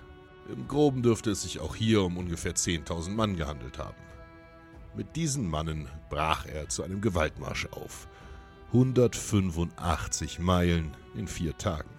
Im 0.49 0.67
Groben 0.67 1.03
dürfte 1.03 1.31
es 1.31 1.43
sich 1.43 1.59
auch 1.59 1.75
hier 1.75 2.03
um 2.03 2.17
ungefähr 2.17 2.55
10.000 2.55 3.09
Mann 3.11 3.35
gehandelt 3.35 3.77
haben. 3.77 3.97
Mit 4.95 5.15
diesen 5.15 5.47
Mannen 5.47 5.87
brach 6.09 6.45
er 6.45 6.69
zu 6.69 6.83
einem 6.83 7.01
Gewaltmarsch 7.01 7.67
auf. 7.71 8.07
185 8.67 10.39
Meilen 10.39 10.95
in 11.15 11.27
vier 11.27 11.57
Tagen. 11.57 11.89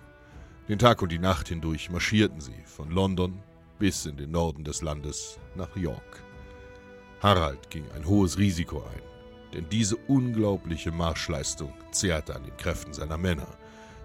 Den 0.68 0.78
Tag 0.78 1.02
und 1.02 1.12
die 1.12 1.18
Nacht 1.18 1.48
hindurch 1.48 1.90
marschierten 1.90 2.40
sie 2.40 2.64
von 2.64 2.90
London 2.90 3.40
bis 3.78 4.06
in 4.06 4.16
den 4.16 4.32
Norden 4.32 4.64
des 4.64 4.82
Landes 4.82 5.38
nach 5.54 5.76
York. 5.76 6.22
Harald 7.20 7.70
ging 7.70 7.88
ein 7.92 8.06
hohes 8.06 8.38
Risiko 8.38 8.82
ein, 8.82 9.02
denn 9.56 9.70
diese 9.70 9.96
unglaubliche 9.96 10.92
Marschleistung 10.92 11.72
zehrte 11.90 12.36
an 12.36 12.44
den 12.44 12.56
Kräften 12.58 12.92
seiner 12.92 13.16
Männer. 13.16 13.48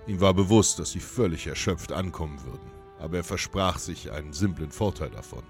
Ihm 0.07 0.21
war 0.21 0.33
bewusst, 0.33 0.79
dass 0.79 0.91
sie 0.91 1.01
völlig 1.01 1.45
erschöpft 1.45 1.91
ankommen 1.91 2.41
würden, 2.45 2.71
aber 2.99 3.17
er 3.17 3.23
versprach 3.25 3.77
sich 3.77 4.11
einen 4.11 4.31
simplen 4.31 4.71
Vorteil 4.71 5.09
davon. 5.09 5.43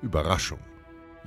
Überraschung. 0.00 0.58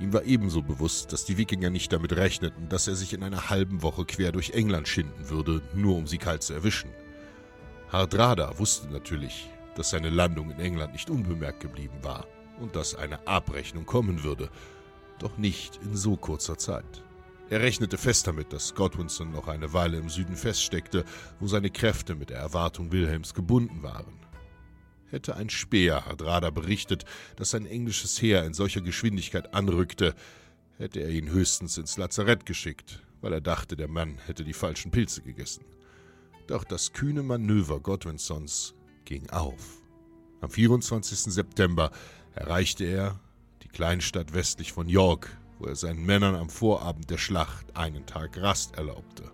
Ihm 0.00 0.12
war 0.12 0.24
ebenso 0.24 0.60
bewusst, 0.60 1.12
dass 1.12 1.24
die 1.24 1.36
Wikinger 1.36 1.70
nicht 1.70 1.92
damit 1.92 2.16
rechneten, 2.16 2.68
dass 2.68 2.88
er 2.88 2.96
sich 2.96 3.12
in 3.12 3.22
einer 3.22 3.48
halben 3.48 3.80
Woche 3.82 4.04
quer 4.04 4.32
durch 4.32 4.50
England 4.50 4.88
schinden 4.88 5.30
würde, 5.30 5.62
nur 5.72 5.96
um 5.96 6.08
sie 6.08 6.18
kalt 6.18 6.42
zu 6.42 6.52
erwischen. 6.52 6.90
Hardrada 7.92 8.58
wusste 8.58 8.88
natürlich, 8.88 9.48
dass 9.76 9.90
seine 9.90 10.10
Landung 10.10 10.50
in 10.50 10.58
England 10.58 10.94
nicht 10.94 11.10
unbemerkt 11.10 11.60
geblieben 11.60 11.98
war 12.02 12.26
und 12.58 12.74
dass 12.74 12.96
eine 12.96 13.24
Abrechnung 13.28 13.86
kommen 13.86 14.24
würde, 14.24 14.50
doch 15.20 15.38
nicht 15.38 15.78
in 15.84 15.94
so 15.94 16.16
kurzer 16.16 16.58
Zeit. 16.58 17.04
Er 17.50 17.60
rechnete 17.60 17.98
fest 17.98 18.28
damit, 18.28 18.52
dass 18.52 18.76
Godwinson 18.76 19.32
noch 19.32 19.48
eine 19.48 19.72
Weile 19.72 19.98
im 19.98 20.08
Süden 20.08 20.36
feststeckte, 20.36 21.04
wo 21.40 21.48
seine 21.48 21.70
Kräfte 21.70 22.14
mit 22.14 22.30
der 22.30 22.38
Erwartung 22.38 22.92
Wilhelms 22.92 23.34
gebunden 23.34 23.82
waren. 23.82 24.20
Hätte 25.08 25.34
ein 25.34 25.50
Speer 25.50 26.06
Hardrada 26.06 26.50
berichtet, 26.50 27.04
dass 27.34 27.50
sein 27.50 27.66
englisches 27.66 28.22
Heer 28.22 28.44
in 28.44 28.54
solcher 28.54 28.82
Geschwindigkeit 28.82 29.52
anrückte, 29.52 30.14
hätte 30.78 31.00
er 31.00 31.10
ihn 31.10 31.28
höchstens 31.28 31.76
ins 31.76 31.98
Lazarett 31.98 32.46
geschickt, 32.46 33.02
weil 33.20 33.32
er 33.32 33.40
dachte, 33.40 33.74
der 33.74 33.88
Mann 33.88 34.18
hätte 34.26 34.44
die 34.44 34.52
falschen 34.52 34.92
Pilze 34.92 35.20
gegessen. 35.20 35.64
Doch 36.46 36.62
das 36.62 36.92
kühne 36.92 37.24
Manöver 37.24 37.80
Godwinsons 37.80 38.74
ging 39.04 39.28
auf. 39.30 39.82
Am 40.40 40.50
24. 40.50 41.32
September 41.34 41.90
erreichte 42.32 42.84
er 42.84 43.18
die 43.64 43.68
Kleinstadt 43.68 44.34
westlich 44.34 44.70
von 44.72 44.88
York, 44.88 45.36
wo 45.60 45.66
er 45.66 45.76
seinen 45.76 46.04
Männern 46.04 46.34
am 46.34 46.48
Vorabend 46.48 47.10
der 47.10 47.18
Schlacht 47.18 47.76
einen 47.76 48.06
Tag 48.06 48.40
Rast 48.40 48.76
erlaubte. 48.76 49.30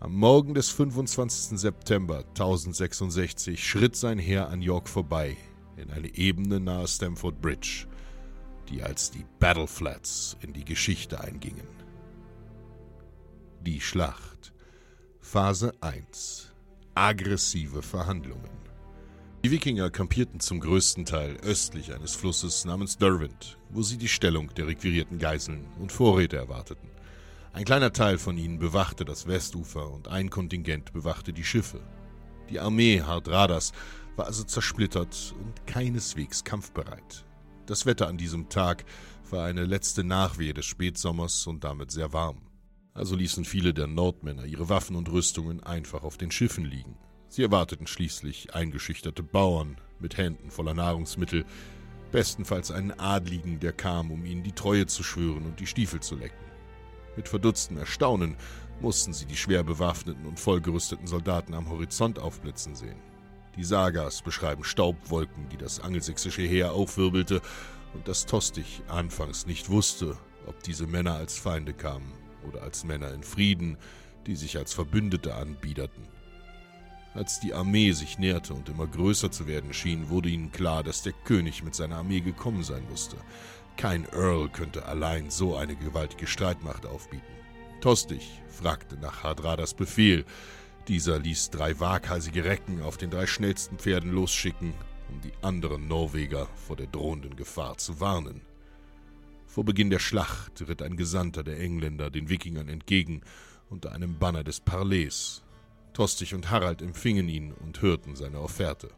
Am 0.00 0.14
Morgen 0.14 0.54
des 0.54 0.70
25. 0.70 1.58
September 1.58 2.18
1066 2.28 3.62
schritt 3.62 3.96
sein 3.96 4.18
Heer 4.18 4.48
an 4.48 4.62
York 4.62 4.88
vorbei, 4.88 5.36
in 5.76 5.90
eine 5.90 6.14
Ebene 6.14 6.60
nahe 6.60 6.86
Stamford 6.86 7.40
Bridge, 7.40 7.86
die 8.68 8.82
als 8.82 9.10
die 9.10 9.24
Battle 9.40 9.66
Flats 9.66 10.36
in 10.40 10.52
die 10.52 10.64
Geschichte 10.64 11.20
eingingen. 11.20 11.66
Die 13.60 13.80
Schlacht 13.80 14.52
Phase 15.20 15.72
1 15.80 16.52
Aggressive 16.94 17.82
Verhandlungen 17.82 18.57
Die 19.48 19.54
Wikinger 19.54 19.88
kampierten 19.88 20.40
zum 20.40 20.60
größten 20.60 21.06
Teil 21.06 21.38
östlich 21.38 21.94
eines 21.94 22.14
Flusses 22.14 22.66
namens 22.66 22.98
Derwent, 22.98 23.56
wo 23.70 23.80
sie 23.80 23.96
die 23.96 24.06
Stellung 24.06 24.52
der 24.54 24.66
requirierten 24.66 25.18
Geiseln 25.18 25.64
und 25.80 25.90
Vorräte 25.90 26.36
erwarteten. 26.36 26.90
Ein 27.54 27.64
kleiner 27.64 27.94
Teil 27.94 28.18
von 28.18 28.36
ihnen 28.36 28.58
bewachte 28.58 29.06
das 29.06 29.26
Westufer 29.26 29.90
und 29.90 30.08
ein 30.08 30.28
Kontingent 30.28 30.92
bewachte 30.92 31.32
die 31.32 31.44
Schiffe. 31.44 31.80
Die 32.50 32.60
Armee 32.60 33.00
Hardradas 33.00 33.72
war 34.16 34.26
also 34.26 34.44
zersplittert 34.44 35.34
und 35.40 35.66
keineswegs 35.66 36.44
kampfbereit. 36.44 37.24
Das 37.64 37.86
Wetter 37.86 38.06
an 38.06 38.18
diesem 38.18 38.50
Tag 38.50 38.84
war 39.30 39.46
eine 39.46 39.64
letzte 39.64 40.04
Nachwehe 40.04 40.52
des 40.52 40.66
Spätsommers 40.66 41.46
und 41.46 41.64
damit 41.64 41.90
sehr 41.90 42.12
warm. 42.12 42.42
Also 42.92 43.16
ließen 43.16 43.46
viele 43.46 43.72
der 43.72 43.86
Nordmänner 43.86 44.44
ihre 44.44 44.68
Waffen 44.68 44.94
und 44.94 45.10
Rüstungen 45.10 45.62
einfach 45.62 46.02
auf 46.02 46.18
den 46.18 46.30
Schiffen 46.30 46.66
liegen. 46.66 46.98
Sie 47.28 47.42
erwarteten 47.42 47.86
schließlich 47.86 48.54
eingeschüchterte 48.54 49.22
Bauern 49.22 49.76
mit 50.00 50.16
Händen 50.16 50.50
voller 50.50 50.74
Nahrungsmittel, 50.74 51.44
bestenfalls 52.10 52.70
einen 52.70 52.98
Adligen, 52.98 53.60
der 53.60 53.72
kam, 53.72 54.10
um 54.10 54.24
ihnen 54.24 54.42
die 54.42 54.52
Treue 54.52 54.86
zu 54.86 55.02
schwören 55.02 55.44
und 55.44 55.60
die 55.60 55.66
Stiefel 55.66 56.00
zu 56.00 56.16
lecken. 56.16 56.44
Mit 57.16 57.28
verdutztem 57.28 57.76
Erstaunen 57.76 58.36
mussten 58.80 59.12
sie 59.12 59.26
die 59.26 59.36
schwer 59.36 59.62
bewaffneten 59.64 60.24
und 60.24 60.40
vollgerüsteten 60.40 61.06
Soldaten 61.06 61.52
am 61.52 61.68
Horizont 61.68 62.18
aufblitzen 62.18 62.74
sehen. 62.74 62.98
Die 63.56 63.64
Sagas 63.64 64.22
beschreiben 64.22 64.64
Staubwolken, 64.64 65.48
die 65.48 65.56
das 65.56 65.80
angelsächsische 65.80 66.42
Heer 66.42 66.72
aufwirbelte, 66.72 67.42
und 67.94 68.06
dass 68.06 68.26
Tostig 68.26 68.82
anfangs 68.88 69.46
nicht 69.46 69.68
wusste, 69.70 70.16
ob 70.46 70.62
diese 70.62 70.86
Männer 70.86 71.14
als 71.14 71.38
Feinde 71.38 71.72
kamen 71.72 72.12
oder 72.46 72.62
als 72.62 72.84
Männer 72.84 73.12
in 73.12 73.22
Frieden, 73.22 73.76
die 74.26 74.36
sich 74.36 74.56
als 74.56 74.72
Verbündete 74.74 75.34
anbiederten. 75.34 76.06
Als 77.18 77.40
die 77.40 77.52
Armee 77.52 77.90
sich 77.90 78.20
näherte 78.20 78.54
und 78.54 78.68
immer 78.68 78.86
größer 78.86 79.32
zu 79.32 79.48
werden 79.48 79.74
schien, 79.74 80.08
wurde 80.08 80.28
ihnen 80.28 80.52
klar, 80.52 80.84
dass 80.84 81.02
der 81.02 81.12
König 81.12 81.64
mit 81.64 81.74
seiner 81.74 81.96
Armee 81.96 82.20
gekommen 82.20 82.62
sein 82.62 82.84
musste. 82.88 83.16
Kein 83.76 84.06
Earl 84.12 84.48
könnte 84.50 84.86
allein 84.86 85.28
so 85.28 85.56
eine 85.56 85.74
gewaltige 85.74 86.28
Streitmacht 86.28 86.86
aufbieten. 86.86 87.24
Tostig 87.80 88.40
fragte 88.46 88.96
nach 88.98 89.24
Hadradas 89.24 89.74
Befehl. 89.74 90.24
Dieser 90.86 91.18
ließ 91.18 91.50
drei 91.50 91.80
waghalsige 91.80 92.44
Recken 92.44 92.82
auf 92.82 92.98
den 92.98 93.10
drei 93.10 93.26
schnellsten 93.26 93.78
Pferden 93.78 94.12
losschicken, 94.12 94.72
um 95.08 95.20
die 95.20 95.32
anderen 95.42 95.88
Norweger 95.88 96.46
vor 96.54 96.76
der 96.76 96.86
drohenden 96.86 97.34
Gefahr 97.34 97.78
zu 97.78 97.98
warnen. 97.98 98.42
Vor 99.48 99.64
Beginn 99.64 99.90
der 99.90 99.98
Schlacht 99.98 100.68
ritt 100.68 100.82
ein 100.82 100.96
Gesandter 100.96 101.42
der 101.42 101.58
Engländer 101.58 102.10
den 102.10 102.28
Wikingern 102.28 102.68
entgegen 102.68 103.22
unter 103.70 103.90
einem 103.90 104.20
Banner 104.20 104.44
des 104.44 104.60
Parleys. 104.60 105.42
Tostig 105.98 106.32
und 106.32 106.48
Harald 106.48 106.80
empfingen 106.80 107.28
ihn 107.28 107.52
und 107.52 107.82
hörten 107.82 108.14
seine 108.14 108.38
Offerte. 108.38 108.88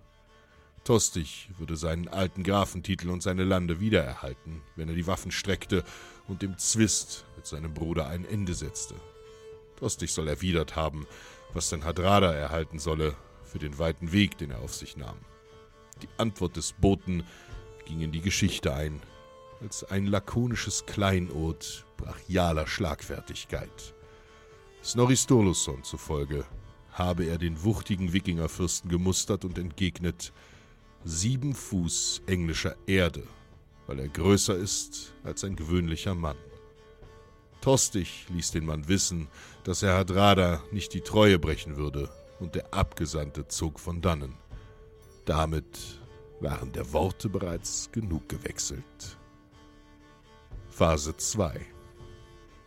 Tostig 0.85 1.49
würde 1.57 1.75
seinen 1.75 2.09
alten 2.09 2.43
Grafentitel 2.43 3.09
und 3.09 3.23
seine 3.23 3.45
Lande 3.45 3.81
wiedererhalten, 3.81 4.61
wenn 4.77 4.91
er 4.91 4.95
die 4.95 5.07
Waffen 5.07 5.31
streckte 5.31 5.83
und 6.29 6.43
dem 6.43 6.59
Zwist 6.59 7.25
mit 7.37 7.47
seinem 7.47 7.73
Bruder 7.73 8.09
ein 8.09 8.27
Ende 8.27 8.53
setzte. 8.53 8.97
Tostig 9.77 10.13
soll 10.13 10.29
erwidert 10.29 10.77
haben, 10.77 11.07
was 11.55 11.71
denn 11.71 11.87
Hadrada 11.87 12.35
erhalten 12.35 12.79
solle 12.79 13.17
für 13.45 13.59
den 13.59 13.79
weiten 13.79 14.13
Weg, 14.13 14.37
den 14.37 14.51
er 14.51 14.61
auf 14.61 14.75
sich 14.75 14.99
nahm. 14.99 15.17
Die 16.03 16.09
Antwort 16.19 16.57
des 16.57 16.75
Boten 16.75 17.25
ging 17.87 18.03
in 18.03 18.13
die 18.13 18.21
Geschichte 18.21 18.75
ein, 18.75 19.01
als 19.63 19.85
ein 19.85 20.07
lakonisches 20.07 20.85
Kleinod 20.85 21.87
brachialer 21.97 22.67
Schlagfertigkeit. 22.67 23.95
Snorri 24.85 25.17
Sturluson 25.17 25.83
zufolge 25.83 26.45
habe 26.93 27.25
er 27.25 27.39
den 27.39 27.63
wuchtigen 27.63 28.13
Wikingerfürsten 28.13 28.91
gemustert 28.91 29.45
und 29.45 29.59
entgegnet 29.59 30.33
sieben 31.05 31.55
Fuß 31.55 32.23
englischer 32.27 32.77
Erde, 32.87 33.23
weil 33.87 34.01
er 34.01 34.09
größer 34.09 34.57
ist 34.57 35.15
als 35.25 35.45
ein 35.45 35.57
gewöhnlicher 35.57 36.15
Mann. 36.15 36.37
Tostig 37.61 38.27
ließ 38.31 38.53
den 38.53 38.67
Mann 38.67 38.89
wissen, 38.89 39.29
dass 39.65 39.83
er 39.83 39.97
Hadrada 39.97 40.63
nicht 40.73 40.95
die 40.95 41.03
Treue 41.03 41.39
brechen 41.39 41.77
würde, 41.77 42.11
und 42.39 42.55
der 42.55 42.73
Abgesandte 42.73 43.47
zog 43.49 43.79
von 43.79 44.01
dannen. 44.01 44.35
Damit 45.27 46.01
waren 46.41 46.73
der 46.73 46.91
Worte 46.93 47.29
bereits 47.29 47.91
genug 47.93 48.29
gewechselt. 48.29 49.19
Phase 50.71 51.17
2 51.17 51.61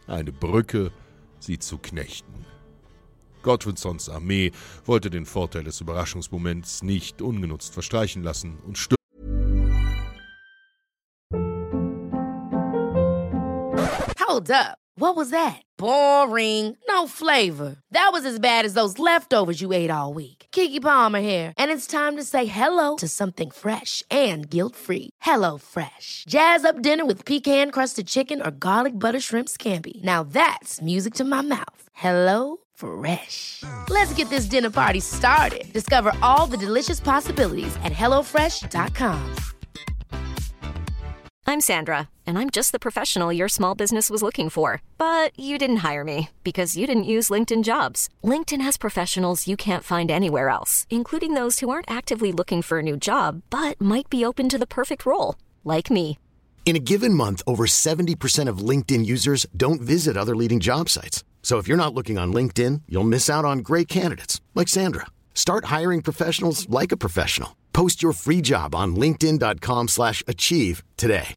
Eine 0.05 0.31
Brücke, 0.31 0.91
sie 1.39 1.57
zu 1.57 1.79
knechten. 1.79 2.45
Godwinsons 3.43 4.09
Armee 4.09 4.51
wollte 4.85 5.09
den 5.09 5.25
Vorteil 5.25 5.63
des 5.63 5.81
Überraschungsmoments 5.81 6.81
nicht 6.81 7.21
ungenutzt 7.21 7.73
verstreichen 7.73 8.23
lassen 8.23 8.57
und 8.65 8.77
stürmte 8.77 8.97
Hold 14.33 14.49
up. 14.49 14.79
What 14.95 15.15
was 15.15 15.29
that? 15.31 15.61
Boring. 15.77 16.75
No 16.87 17.07
flavor. 17.07 17.75
That 17.91 18.09
was 18.13 18.25
as 18.25 18.39
bad 18.39 18.65
as 18.65 18.73
those 18.73 18.97
leftovers 18.97 19.61
you 19.61 19.73
ate 19.73 19.91
all 19.91 20.13
week. 20.13 20.47
Kiki 20.51 20.79
Palmer 20.79 21.19
here, 21.19 21.53
and 21.57 21.71
it's 21.71 21.85
time 21.85 22.15
to 22.15 22.23
say 22.23 22.45
hello 22.45 22.95
to 22.97 23.07
something 23.07 23.51
fresh 23.51 24.03
and 24.09 24.49
guilt-free. 24.49 25.09
Hello 25.21 25.57
Fresh. 25.57 26.25
Jazz 26.27 26.65
up 26.65 26.81
dinner 26.81 27.05
with 27.05 27.25
pecan-crusted 27.25 28.07
chicken 28.07 28.41
or 28.41 28.51
garlic 28.51 28.97
butter 28.97 29.19
shrimp 29.19 29.49
scampi. 29.49 30.03
Now 30.03 30.23
that's 30.23 30.81
music 30.81 31.13
to 31.15 31.23
my 31.23 31.41
mouth. 31.41 31.89
Hello 31.93 32.57
Fresh. 32.83 33.63
Let's 33.89 34.13
get 34.13 34.29
this 34.29 34.45
dinner 34.45 34.69
party 34.69 34.99
started. 34.99 35.71
Discover 35.71 36.11
all 36.21 36.47
the 36.47 36.57
delicious 36.57 36.99
possibilities 36.99 37.75
at 37.83 37.93
hellofresh.com. 37.93 39.35
I'm 41.45 41.59
Sandra, 41.59 42.09
and 42.25 42.39
I'm 42.39 42.49
just 42.49 42.71
the 42.71 42.79
professional 42.79 43.33
your 43.33 43.49
small 43.49 43.75
business 43.75 44.09
was 44.09 44.23
looking 44.23 44.49
for. 44.49 44.81
But 44.97 45.37
you 45.37 45.57
didn't 45.57 45.83
hire 45.83 46.03
me 46.03 46.29
because 46.43 46.77
you 46.77 46.87
didn't 46.87 47.03
use 47.03 47.29
LinkedIn 47.29 47.63
jobs. 47.63 48.09
LinkedIn 48.23 48.61
has 48.61 48.77
professionals 48.77 49.47
you 49.47 49.55
can't 49.55 49.83
find 49.83 50.09
anywhere 50.09 50.49
else, 50.49 50.87
including 50.89 51.33
those 51.33 51.59
who 51.59 51.69
aren't 51.69 51.91
actively 51.91 52.31
looking 52.31 52.61
for 52.61 52.79
a 52.79 52.83
new 52.83 52.97
job 52.97 53.43
but 53.49 53.79
might 53.79 54.09
be 54.09 54.25
open 54.25 54.49
to 54.49 54.57
the 54.57 54.67
perfect 54.67 55.05
role, 55.05 55.35
like 55.63 55.91
me. 55.91 56.17
In 56.65 56.77
a 56.77 56.85
given 56.91 57.13
month, 57.13 57.43
over 57.45 57.65
70% 57.65 58.47
of 58.47 58.69
LinkedIn 58.69 59.05
users 59.05 59.45
don't 59.55 59.81
visit 59.81 60.15
other 60.15 60.35
leading 60.35 60.61
job 60.61 60.87
sites. 60.89 61.23
So 61.43 61.59
if 61.59 61.67
you're 61.67 61.77
not 61.77 61.93
looking 61.93 62.17
on 62.17 62.33
LinkedIn, 62.33 62.83
you'll 62.87 63.03
miss 63.03 63.29
out 63.29 63.45
on 63.45 63.59
great 63.59 63.87
candidates 63.87 64.41
like 64.55 64.69
Sandra. 64.69 65.07
Start 65.35 65.65
hiring 65.65 66.01
professionals 66.01 66.67
like 66.69 66.91
a 66.91 66.97
professional. 66.97 67.57
Post 67.73 68.01
your 68.01 68.13
free 68.13 68.41
job 68.41 68.73
on 68.73 68.95
linkedin.com/achieve 68.95 70.83
today. 70.95 71.35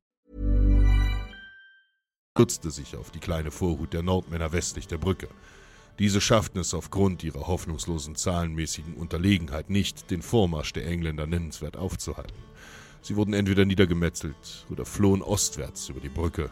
stützte 2.37 2.71
sich 2.71 2.97
auf 2.97 3.11
die 3.11 3.19
kleine 3.19 3.51
Vorhut 3.51 3.95
der 3.95 4.03
Nordmänner 4.03 4.53
westlich 4.53 4.87
der 4.87 4.99
Brücke. 4.99 5.29
Diese 5.99 6.21
schafften 6.21 6.61
es 6.61 6.75
aufgrund 6.75 7.25
ihrer 7.25 7.47
hoffnungslosen 7.47 8.14
zahlenmäßigen 8.14 8.92
Unterlegenheit 8.92 9.71
nicht, 9.71 10.11
den 10.11 10.21
Vormarsch 10.21 10.75
der 10.75 10.87
Engländer 10.87 11.27
nennenswert 11.27 11.79
aufzuhalten. 11.79 12.37
Sie 13.01 13.16
wurden 13.16 13.33
entweder 13.33 13.64
niedergemetzelt 13.64 14.66
oder 14.69 14.85
flohen 14.85 15.23
ostwärts 15.23 15.88
über 15.88 16.01
die 16.01 16.11
Brücke, 16.11 16.51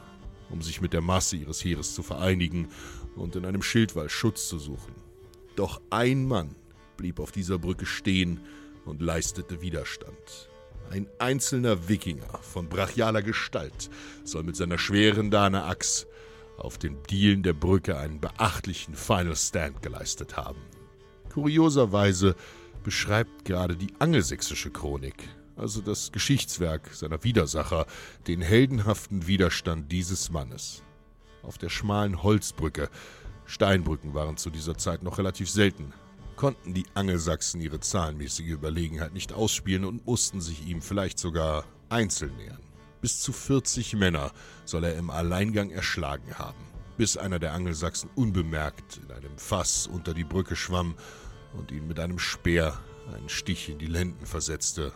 um 0.50 0.62
sich 0.62 0.80
mit 0.80 0.92
der 0.92 1.00
Masse 1.00 1.37
ihres 1.37 1.64
Heeres 1.64 1.94
zu 1.94 2.02
vereinigen 2.02 2.68
und 3.16 3.37
in 3.37 3.44
einem 3.44 3.62
Schildwall 3.62 4.09
Schutz 4.09 4.48
zu 4.48 4.59
suchen. 4.59 4.94
Doch 5.57 5.80
ein 5.90 6.26
Mann 6.26 6.54
blieb 6.96 7.20
auf 7.20 7.33
dieser 7.33 7.59
Brücke 7.59 7.87
stehen 7.87 8.40
und 8.85 9.00
leistete 9.00 9.61
Widerstand. 9.62 10.48
Ein 10.90 11.09
einzelner 11.18 11.88
Wikinger 11.88 12.38
von 12.42 12.68
brachialer 12.68 13.22
Gestalt 13.22 13.90
soll 14.24 14.42
mit 14.42 14.57
seiner 14.57 14.78
schweren 14.78 15.30
Dane-Axt 15.30 16.07
auf 16.59 16.78
den 16.78 17.02
Dielen 17.11 17.42
der 17.42 17.54
Brücke 17.54 17.98
einen 17.98 18.20
beachtlichen 18.20 18.94
Final 18.94 19.37
Stand 19.37 19.83
geleistet 19.83 20.37
haben. 20.37 20.61
Kurioserweise 21.33 22.37
beschreibt 22.85 23.44
gerade 23.44 23.76
die 23.76 23.92
angelsächsische 23.98 24.70
Chronik, 24.70 25.28
also 25.56 25.80
das 25.80 26.12
Geschichtswerk 26.12 26.90
seiner 26.94 27.22
Widersacher, 27.24 27.86
den 28.26 28.40
heldenhaften 28.40 29.26
Widerstand 29.26 29.90
dieses 29.92 30.30
Mannes. 30.30 30.82
Auf 31.42 31.58
der 31.58 31.68
schmalen 31.68 32.22
Holzbrücke, 32.22 32.88
Steinbrücken 33.46 34.14
waren 34.14 34.36
zu 34.36 34.50
dieser 34.50 34.76
Zeit 34.76 35.02
noch 35.02 35.18
relativ 35.18 35.50
selten, 35.50 35.92
konnten 36.36 36.74
die 36.74 36.86
Angelsachsen 36.94 37.60
ihre 37.60 37.80
zahlenmäßige 37.80 38.48
Überlegenheit 38.48 39.12
nicht 39.12 39.32
ausspielen 39.32 39.84
und 39.84 40.06
mussten 40.06 40.40
sich 40.40 40.66
ihm 40.66 40.82
vielleicht 40.82 41.18
sogar 41.18 41.64
einzeln 41.88 42.36
nähern. 42.36 42.62
Bis 43.00 43.20
zu 43.20 43.32
40 43.32 43.94
Männer 43.96 44.32
soll 44.64 44.84
er 44.84 44.96
im 44.96 45.10
Alleingang 45.10 45.70
erschlagen 45.70 46.38
haben, 46.38 46.64
bis 46.96 47.16
einer 47.16 47.38
der 47.38 47.52
Angelsachsen 47.52 48.08
unbemerkt 48.14 49.00
in 49.04 49.12
einem 49.12 49.36
Fass 49.36 49.86
unter 49.86 50.14
die 50.14 50.24
Brücke 50.24 50.56
schwamm 50.56 50.96
und 51.52 51.70
ihn 51.70 51.86
mit 51.86 52.00
einem 52.00 52.18
Speer 52.18 52.78
einen 53.14 53.28
Stich 53.28 53.68
in 53.68 53.78
die 53.78 53.86
Lenden 53.86 54.24
versetzte, 54.24 54.92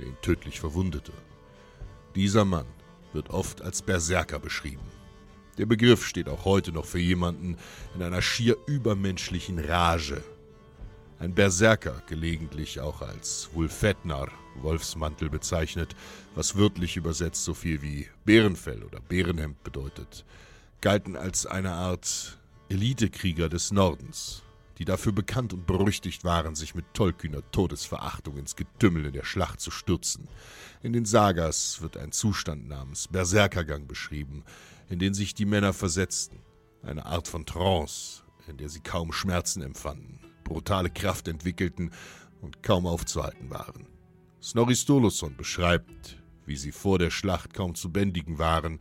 der 0.00 0.08
ihn 0.08 0.16
tödlich 0.22 0.58
verwundete. 0.58 1.12
Dieser 2.14 2.44
Mann 2.44 2.66
wird 3.12 3.30
oft 3.30 3.62
als 3.62 3.82
Berserker 3.82 4.38
beschrieben. 4.38 4.86
Der 5.58 5.66
Begriff 5.66 6.06
steht 6.06 6.28
auch 6.28 6.44
heute 6.44 6.72
noch 6.72 6.86
für 6.86 6.98
jemanden 6.98 7.56
in 7.94 8.02
einer 8.02 8.22
schier 8.22 8.56
übermenschlichen 8.66 9.58
Rage, 9.58 10.22
ein 11.18 11.34
Berserker, 11.34 12.02
gelegentlich 12.06 12.80
auch 12.80 13.02
als 13.02 13.50
Wulfetnar, 13.52 14.28
Wolfsmantel 14.62 15.28
bezeichnet, 15.28 15.94
was 16.34 16.56
wörtlich 16.56 16.96
übersetzt 16.96 17.44
so 17.44 17.52
viel 17.52 17.82
wie 17.82 18.08
Bärenfell 18.24 18.82
oder 18.82 19.00
Bärenhemd 19.00 19.62
bedeutet, 19.62 20.24
galten 20.80 21.16
als 21.16 21.44
eine 21.44 21.72
Art 21.72 22.38
Elitekrieger 22.70 23.50
des 23.50 23.70
Nordens, 23.70 24.42
die 24.80 24.86
dafür 24.86 25.12
bekannt 25.12 25.52
und 25.52 25.66
berüchtigt 25.66 26.24
waren, 26.24 26.54
sich 26.54 26.74
mit 26.74 26.86
tollkühner 26.94 27.42
Todesverachtung 27.52 28.38
ins 28.38 28.56
Getümmel 28.56 29.04
in 29.04 29.12
der 29.12 29.24
Schlacht 29.24 29.60
zu 29.60 29.70
stürzen. 29.70 30.26
In 30.82 30.94
den 30.94 31.04
Sagas 31.04 31.82
wird 31.82 31.98
ein 31.98 32.12
Zustand 32.12 32.66
namens 32.66 33.06
Berserkergang 33.06 33.86
beschrieben, 33.86 34.42
in 34.88 34.98
den 34.98 35.12
sich 35.12 35.34
die 35.34 35.44
Männer 35.44 35.74
versetzten, 35.74 36.38
eine 36.82 37.04
Art 37.04 37.28
von 37.28 37.44
Trance, 37.44 38.22
in 38.48 38.56
der 38.56 38.70
sie 38.70 38.80
kaum 38.80 39.12
Schmerzen 39.12 39.60
empfanden, 39.60 40.18
brutale 40.44 40.88
Kraft 40.88 41.28
entwickelten 41.28 41.90
und 42.40 42.62
kaum 42.62 42.86
aufzuhalten 42.86 43.50
waren. 43.50 43.86
Snorri 44.42 44.74
Sturluson 44.74 45.36
beschreibt, 45.36 46.16
wie 46.46 46.56
sie 46.56 46.72
vor 46.72 46.98
der 46.98 47.10
Schlacht 47.10 47.52
kaum 47.52 47.74
zu 47.74 47.92
bändigen 47.92 48.38
waren 48.38 48.78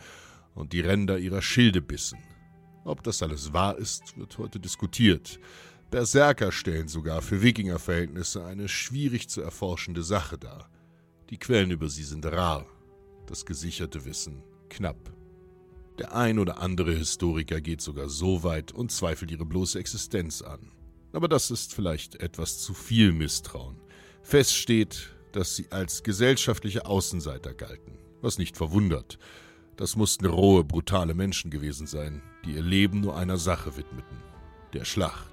und 0.56 0.72
die 0.72 0.80
Ränder 0.80 1.20
ihrer 1.20 1.42
Schilde 1.42 1.82
bissen. 1.82 2.20
Ob 2.86 3.04
das 3.04 3.22
alles 3.22 3.52
wahr 3.52 3.78
ist, 3.78 4.18
wird 4.18 4.38
heute 4.38 4.62
diskutiert. 4.62 5.42
Berserker 5.92 6.52
stellen 6.52 6.88
sogar 6.88 7.24
für 7.24 7.42
Wikingerverhältnisse 7.42 8.46
eine 8.46 8.68
schwierig 8.68 9.28
zu 9.28 9.42
erforschende 9.42 10.04
Sache 10.04 10.38
dar. 10.38 10.70
Die 11.32 11.38
Quellen 11.38 11.72
über 11.72 11.90
sie 11.90 12.04
sind 12.04 12.26
rar, 12.28 12.68
das 13.26 13.46
gesicherte 13.46 14.06
Wissen 14.06 14.44
knapp. 14.70 15.12
Der 15.98 16.16
ein 16.16 16.38
oder 16.38 16.60
andere 16.60 16.94
Historiker 16.94 17.60
geht 17.60 17.82
sogar 17.82 18.08
so 18.08 18.44
weit 18.44 18.72
und 18.72 18.92
zweifelt 18.92 19.32
ihre 19.32 19.46
bloße 19.46 19.80
Existenz 19.80 20.44
an. 20.44 20.72
Aber 21.12 21.28
das 21.28 21.50
ist 21.50 21.74
vielleicht 21.74 22.16
etwas 22.22 22.60
zu 22.60 22.76
viel 22.76 23.12
Misstrauen. 23.12 23.82
Fest 24.22 24.56
steht, 24.56 25.10
dass 25.32 25.56
sie 25.56 25.72
als 25.72 26.04
gesellschaftliche 26.04 26.86
Außenseiter 26.86 27.56
galten, 27.56 27.98
was 28.22 28.38
nicht 28.38 28.58
verwundert. 28.58 29.18
Das 29.76 29.96
mussten 29.96 30.28
rohe, 30.28 30.64
brutale 30.64 31.16
Menschen 31.16 31.50
gewesen 31.50 31.88
sein, 31.88 32.22
die 32.46 32.52
ihr 32.52 32.62
Leben 32.62 33.02
nur 33.02 33.18
einer 33.18 33.38
Sache 33.38 33.76
widmeten, 33.76 34.18
der 34.74 34.86
Schlacht. 34.86 35.29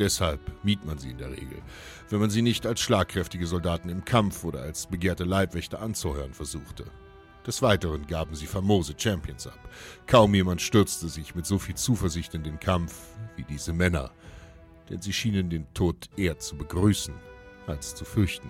Deshalb 0.00 0.40
mied 0.64 0.82
man 0.86 0.96
sie 0.96 1.10
in 1.10 1.18
der 1.18 1.30
Regel, 1.30 1.60
wenn 2.08 2.20
man 2.20 2.30
sie 2.30 2.40
nicht 2.40 2.66
als 2.66 2.80
schlagkräftige 2.80 3.46
Soldaten 3.46 3.90
im 3.90 4.02
Kampf 4.02 4.44
oder 4.44 4.62
als 4.62 4.86
begehrte 4.86 5.24
Leibwächter 5.24 5.82
anzuhören 5.82 6.32
versuchte. 6.32 6.86
Des 7.46 7.60
Weiteren 7.60 8.06
gaben 8.06 8.34
sie 8.34 8.46
famose 8.46 8.94
Champions 8.96 9.46
ab. 9.46 9.58
Kaum 10.06 10.34
jemand 10.34 10.62
stürzte 10.62 11.08
sich 11.08 11.34
mit 11.34 11.44
so 11.44 11.58
viel 11.58 11.74
Zuversicht 11.74 12.34
in 12.34 12.42
den 12.42 12.58
Kampf 12.58 12.94
wie 13.36 13.44
diese 13.44 13.74
Männer, 13.74 14.10
denn 14.88 15.02
sie 15.02 15.12
schienen 15.12 15.50
den 15.50 15.66
Tod 15.74 16.08
eher 16.16 16.38
zu 16.38 16.56
begrüßen 16.56 17.14
als 17.66 17.94
zu 17.94 18.06
fürchten. 18.06 18.48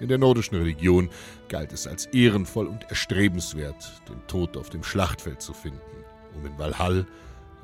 In 0.00 0.08
der 0.08 0.18
nordischen 0.18 0.58
Religion 0.58 1.08
galt 1.48 1.72
es 1.72 1.86
als 1.86 2.04
ehrenvoll 2.06 2.66
und 2.66 2.84
erstrebenswert, 2.90 4.02
den 4.06 4.26
Tod 4.26 4.58
auf 4.58 4.68
dem 4.68 4.84
Schlachtfeld 4.84 5.40
zu 5.40 5.54
finden, 5.54 5.80
um 6.34 6.44
in 6.44 6.58
Valhall, 6.58 7.06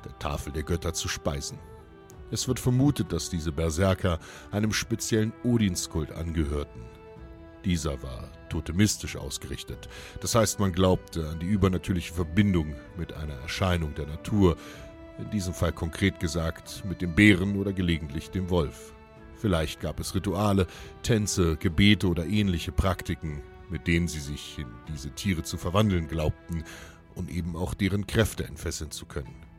der 0.07 0.19
Tafel 0.19 0.55
der 0.55 0.63
Götter, 0.63 0.95
zu 0.95 1.09
speisen. 1.09 1.59
Es 2.33 2.49
wird 2.49 2.59
vermutet, 2.59 3.12
dass 3.12 3.29
diese 3.29 3.53
Berserker 3.53 4.18
einem 4.51 4.73
speziellen 4.73 5.35
Odinskult 5.45 6.11
angehörten. 6.12 6.81
Dieser 7.62 8.03
war 8.03 8.31
totemistisch 8.49 9.16
ausgerichtet. 9.16 9.90
Das 10.21 10.35
heißt, 10.35 10.59
man 10.59 10.73
glaubte 10.73 11.29
an 11.29 11.40
die 11.40 11.47
übernatürliche 11.47 12.14
Verbindung 12.14 12.75
mit 12.97 13.12
einer 13.12 13.35
Erscheinung 13.35 13.95
der 13.95 14.07
Natur, 14.07 14.57
in 15.18 15.29
diesem 15.29 15.53
Fall 15.53 15.73
konkret 15.73 16.21
gesagt 16.21 16.85
mit 16.87 17.03
dem 17.03 17.14
Bären 17.14 17.55
oder 17.57 17.75
gelegentlich 17.75 18.31
dem 18.31 18.49
Wolf. 18.49 18.95
Vielleicht 19.37 19.81
gab 19.81 20.01
es 20.01 20.14
Rituale, 20.14 20.66
Tänze, 21.03 21.57
Gebete 21.57 22.09
oder 22.09 22.25
ähnliche 22.25 22.73
Praktiken, 22.73 23.42
mit 23.68 23.87
denen 23.87 24.09
sie 24.09 24.21
sich 24.21 24.59
in 24.59 24.68
diese 24.88 25.11
Tiere 25.11 25.42
zu 25.42 25.59
verwandeln 25.59 26.09
glaubten 26.09 26.64
und 27.14 27.31
eben 27.31 27.57
auch 27.57 27.75
deren 27.75 28.07
Kräfte 28.07 28.45
entfesseln 28.45 28.90
zu 28.90 29.05
können. 29.05 29.52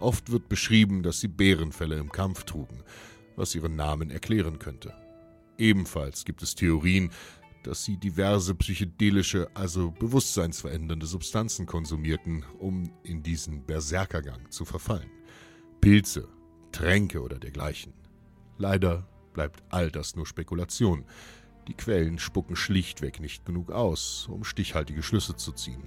Oft 0.00 0.30
wird 0.30 0.48
beschrieben, 0.48 1.02
dass 1.02 1.20
sie 1.20 1.28
Bärenfälle 1.28 1.96
im 1.96 2.12
Kampf 2.12 2.44
trugen, 2.44 2.82
was 3.36 3.54
ihren 3.54 3.76
Namen 3.76 4.10
erklären 4.10 4.58
könnte. 4.58 4.94
Ebenfalls 5.58 6.24
gibt 6.24 6.42
es 6.42 6.54
Theorien, 6.54 7.10
dass 7.62 7.84
sie 7.84 7.96
diverse 7.96 8.54
psychedelische, 8.54 9.48
also 9.54 9.90
bewusstseinsverändernde 9.90 11.06
Substanzen 11.06 11.66
konsumierten, 11.66 12.44
um 12.58 12.92
in 13.02 13.22
diesen 13.22 13.64
Berserkergang 13.64 14.50
zu 14.50 14.64
verfallen. 14.64 15.10
Pilze, 15.80 16.28
Tränke 16.70 17.22
oder 17.22 17.38
dergleichen. 17.38 17.92
Leider 18.58 19.08
bleibt 19.32 19.62
all 19.70 19.90
das 19.90 20.14
nur 20.14 20.26
Spekulation. 20.26 21.04
Die 21.68 21.74
Quellen 21.74 22.18
spucken 22.18 22.54
schlichtweg 22.54 23.18
nicht 23.18 23.44
genug 23.44 23.72
aus, 23.72 24.28
um 24.30 24.44
stichhaltige 24.44 25.02
Schlüsse 25.02 25.34
zu 25.36 25.52
ziehen. 25.52 25.82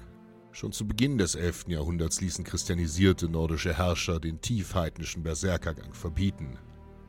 Schon 0.51 0.71
zu 0.71 0.87
Beginn 0.87 1.17
des 1.17 1.35
11. 1.35 1.65
Jahrhunderts 1.67 2.21
ließen 2.21 2.43
christianisierte 2.43 3.29
nordische 3.29 3.77
Herrscher 3.77 4.19
den 4.19 4.41
tiefheidnischen 4.41 5.21
Berserkergang 5.21 5.93
verbieten, 5.93 6.57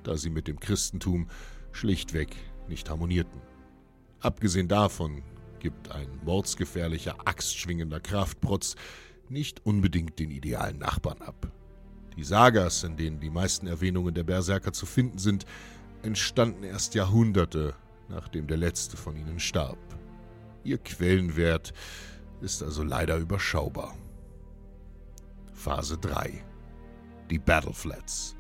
da 0.03 0.17
sie 0.17 0.31
mit 0.31 0.47
dem 0.47 0.61
Christentum 0.61 1.29
schlichtweg 1.73 2.37
nicht 2.69 2.91
harmonierten. 2.91 3.41
Abgesehen 4.21 4.69
davon 4.69 5.23
gibt 5.59 5.91
ein 5.91 6.09
mordsgefährlicher, 6.23 7.17
axtschwingender 7.25 8.01
Kraftprotz 8.01 8.77
nicht 9.31 9.65
unbedingt 9.65 10.19
den 10.19 10.31
idealen 10.31 10.79
Nachbarn 10.79 11.23
ab. 11.23 11.51
Die 12.17 12.25
Sagas, 12.25 12.85
in 12.85 12.97
denen 12.97 13.21
die 13.21 13.31
meisten 13.31 13.67
Erwähnungen 13.67 14.15
der 14.15 14.25
Berserker 14.25 14.73
zu 14.73 14.85
finden 14.85 15.19
sind, 15.19 15.47
entstanden 16.03 16.65
erst 16.65 16.95
Jahrhunderte, 16.95 17.75
nachdem 18.09 18.47
der 18.47 18.59
letzte 18.59 18.97
von 18.97 19.17
ihnen 19.17 19.41
starb. 19.41 19.79
Ihr 20.63 20.79
Quellenwert 20.79 21.73
ist 22.43 22.63
also 22.63 22.83
leider 22.83 23.17
überschaubar. 23.17 23.97
Phase 25.53 25.99
3 25.99 26.45
Die 27.31 27.39
Battleflats 27.39 28.37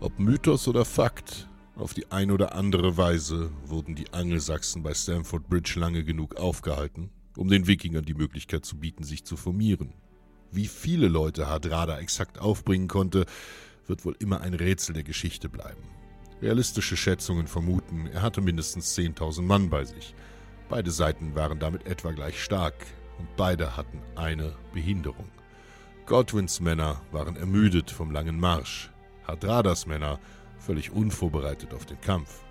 Ob 0.00 0.18
Mythos 0.18 0.66
oder 0.68 0.84
Fakt, 0.84 1.48
auf 1.76 1.94
die 1.94 2.10
eine 2.12 2.34
oder 2.34 2.54
andere 2.54 2.96
Weise 2.96 3.50
wurden 3.64 3.94
die 3.94 4.12
Angelsachsen 4.12 4.82
bei 4.82 4.92
Stamford 4.92 5.48
Bridge 5.48 5.74
lange 5.78 6.04
genug 6.04 6.36
aufgehalten, 6.36 7.10
um 7.36 7.48
den 7.48 7.66
Wikingern 7.66 8.04
die 8.04 8.14
Möglichkeit 8.14 8.66
zu 8.66 8.76
bieten, 8.76 9.04
sich 9.04 9.24
zu 9.24 9.36
formieren. 9.36 9.94
Wie 10.50 10.66
viele 10.66 11.08
Leute 11.08 11.48
Hardrada 11.48 11.98
exakt 11.98 12.38
aufbringen 12.38 12.88
konnte, 12.88 13.24
wird 13.86 14.04
wohl 14.04 14.14
immer 14.18 14.42
ein 14.42 14.52
Rätsel 14.52 14.92
der 14.92 15.02
Geschichte 15.02 15.48
bleiben. 15.48 15.82
Realistische 16.42 16.96
Schätzungen 16.96 17.46
vermuten, 17.46 18.06
er 18.06 18.20
hatte 18.20 18.42
mindestens 18.42 18.96
10.000 18.98 19.42
Mann 19.42 19.70
bei 19.70 19.84
sich. 19.84 20.14
Beide 20.68 20.90
Seiten 20.90 21.34
waren 21.34 21.58
damit 21.58 21.86
etwa 21.86 22.10
gleich 22.10 22.42
stark 22.42 22.74
und 23.18 23.36
beide 23.36 23.76
hatten 23.76 24.00
eine 24.16 24.54
Behinderung. 24.72 25.28
Godwins 26.06 26.60
Männer 26.60 27.00
waren 27.12 27.36
ermüdet 27.36 27.90
vom 27.90 28.10
langen 28.10 28.38
Marsch. 28.38 28.90
Hardradas 29.26 29.86
Männer 29.86 30.18
völlig 30.58 30.90
unvorbereitet 30.92 31.74
auf 31.74 31.86
den 31.86 32.00
Kampf. 32.00 32.42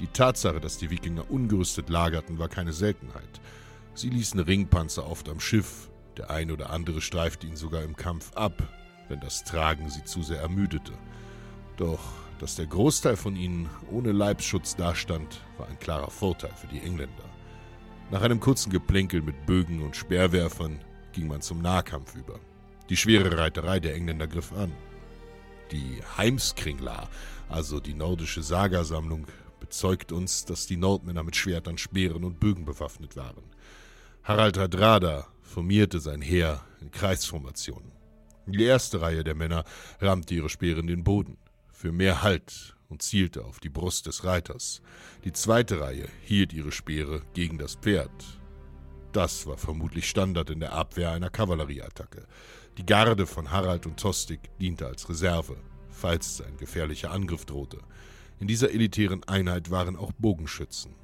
Die 0.00 0.06
Tatsache, 0.06 0.60
dass 0.60 0.78
die 0.78 0.90
Wikinger 0.90 1.30
ungerüstet 1.30 1.88
lagerten, 1.88 2.38
war 2.38 2.48
keine 2.48 2.72
Seltenheit. 2.72 3.40
Sie 3.94 4.08
ließen 4.08 4.40
Ringpanzer 4.40 5.06
oft 5.06 5.28
am 5.28 5.40
Schiff, 5.40 5.90
der 6.16 6.30
ein 6.30 6.50
oder 6.50 6.70
andere 6.70 7.00
streifte 7.00 7.46
ihn 7.46 7.56
sogar 7.56 7.82
im 7.82 7.96
Kampf 7.96 8.32
ab, 8.34 8.62
wenn 9.08 9.20
das 9.20 9.44
Tragen 9.44 9.90
sie 9.90 10.04
zu 10.04 10.22
sehr 10.22 10.40
ermüdete. 10.40 10.92
Doch, 11.76 12.00
dass 12.38 12.56
der 12.56 12.66
Großteil 12.66 13.16
von 13.16 13.36
ihnen 13.36 13.68
ohne 13.90 14.12
Leibsschutz 14.12 14.76
dastand, 14.76 15.40
war 15.58 15.68
ein 15.68 15.78
klarer 15.78 16.10
Vorteil 16.10 16.52
für 16.54 16.66
die 16.66 16.80
Engländer. 16.80 17.31
Nach 18.12 18.22
einem 18.22 18.38
kurzen 18.38 18.70
Geplänkel 18.70 19.22
mit 19.22 19.46
Bögen 19.46 19.82
und 19.82 19.96
Speerwerfern 19.96 20.78
ging 21.12 21.26
man 21.26 21.42
zum 21.42 21.60
Nahkampf 21.60 22.14
über. 22.14 22.38
Die 22.88 22.96
schwere 22.96 23.36
Reiterei 23.36 23.80
der 23.80 23.96
Engländer 23.96 24.28
griff 24.28 24.52
an. 24.52 24.70
Die 25.72 26.00
Heimskringla 26.16 27.08
also 27.52 27.80
die 27.80 27.94
nordische 27.94 28.42
Sagasammlung, 28.42 29.26
bezeugt 29.60 30.10
uns, 30.10 30.44
dass 30.44 30.66
die 30.66 30.76
Nordmänner 30.76 31.22
mit 31.22 31.36
Schwertern, 31.36 31.78
Speeren 31.78 32.24
und 32.24 32.40
Bögen 32.40 32.64
bewaffnet 32.64 33.16
waren. 33.16 33.44
Harald 34.24 34.58
Hadrada 34.58 35.26
formierte 35.42 36.00
sein 36.00 36.22
Heer 36.22 36.64
in 36.80 36.90
Kreisformationen. 36.90 37.92
Die 38.46 38.64
erste 38.64 39.00
Reihe 39.00 39.22
der 39.22 39.34
Männer 39.34 39.64
rammte 40.00 40.34
ihre 40.34 40.48
Speere 40.48 40.80
in 40.80 40.86
den 40.86 41.04
Boden, 41.04 41.36
für 41.70 41.92
mehr 41.92 42.22
Halt 42.22 42.74
und 42.92 43.02
zielte 43.02 43.44
auf 43.44 43.58
die 43.58 43.68
Brust 43.68 44.06
des 44.06 44.22
Reiters. 44.22 44.80
Die 45.24 45.32
zweite 45.32 45.80
Reihe 45.80 46.06
hielt 46.22 46.52
ihre 46.52 46.70
Speere 46.70 47.22
gegen 47.34 47.58
das 47.58 47.74
Pferd. 47.74 48.40
Das 49.12 49.46
war 49.46 49.58
vermutlich 49.58 50.08
Standard 50.08 50.50
in 50.50 50.60
der 50.60 50.72
Abwehr 50.72 51.10
einer 51.10 51.30
Kavallerieattacke. 51.30 52.26
Die 52.78 52.86
Garde 52.86 53.26
von 53.26 53.50
Harald 53.50 53.86
und 53.86 53.98
Tostig 53.98 54.38
diente 54.60 54.86
als 54.86 55.08
Reserve 55.08 55.56
falls 55.92 56.40
ein 56.40 56.56
gefährlicher 56.56 57.10
Angriff 57.12 57.44
drohte. 57.44 57.78
In 58.40 58.48
dieser 58.48 58.72
elitären 58.72 59.22
Einheit 59.24 59.70
waren 59.70 59.96
auch 59.96 60.12
Bogenschützen, 60.12 60.94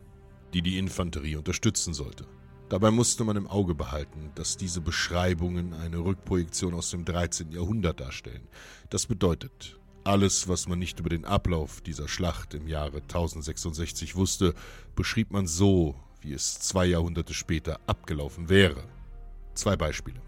die 0.54 0.62
die 0.62 0.78
Infanterie 0.78 1.36
unterstützen 1.36 1.94
sollte. 1.94 2.26
Dabei 2.68 2.90
musste 2.90 3.24
man 3.24 3.36
im 3.36 3.46
Auge 3.46 3.74
behalten, 3.74 4.30
dass 4.34 4.56
diese 4.56 4.80
Beschreibungen 4.80 5.72
eine 5.72 5.98
Rückprojektion 5.98 6.74
aus 6.74 6.90
dem 6.90 7.04
13. 7.04 7.52
Jahrhundert 7.52 8.00
darstellen. 8.00 8.46
Das 8.90 9.06
bedeutet, 9.06 9.78
alles, 10.04 10.48
was 10.48 10.68
man 10.68 10.78
nicht 10.78 11.00
über 11.00 11.08
den 11.08 11.24
Ablauf 11.24 11.80
dieser 11.80 12.08
Schlacht 12.08 12.54
im 12.54 12.66
Jahre 12.66 12.98
1066 12.98 14.16
wusste, 14.16 14.54
beschrieb 14.94 15.30
man 15.30 15.46
so, 15.46 15.94
wie 16.20 16.32
es 16.32 16.58
zwei 16.60 16.86
Jahrhunderte 16.86 17.34
später 17.34 17.80
abgelaufen 17.86 18.48
wäre. 18.48 18.84
Zwei 19.54 19.76
Beispiele. 19.76 20.20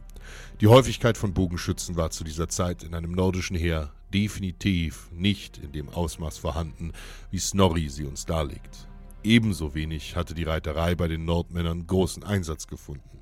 Die 0.61 0.67
Häufigkeit 0.67 1.17
von 1.17 1.33
Bogenschützen 1.33 1.97
war 1.97 2.11
zu 2.11 2.25
dieser 2.25 2.49
Zeit 2.49 2.83
in 2.83 2.95
einem 2.95 3.13
nordischen 3.13 3.57
Heer 3.57 3.93
definitiv 4.13 5.09
nicht 5.13 5.59
in 5.59 5.73
dem 5.73 5.89
Ausmaß 5.89 6.39
vorhanden, 6.39 6.93
wie 7.31 7.39
Snorri 7.39 7.89
sie 7.89 8.05
uns 8.05 8.27
darlegt. 8.27 8.89
Ebenso 9.23 9.75
wenig 9.75 10.17
hatte 10.17 10.35
die 10.35 10.45
Reiterei 10.45 10.95
bei 10.95 11.09
den 11.09 11.25
Nordmännern 11.25 11.87
großen 11.87 12.25
Einsatz 12.25 12.67
gefunden. 12.67 13.21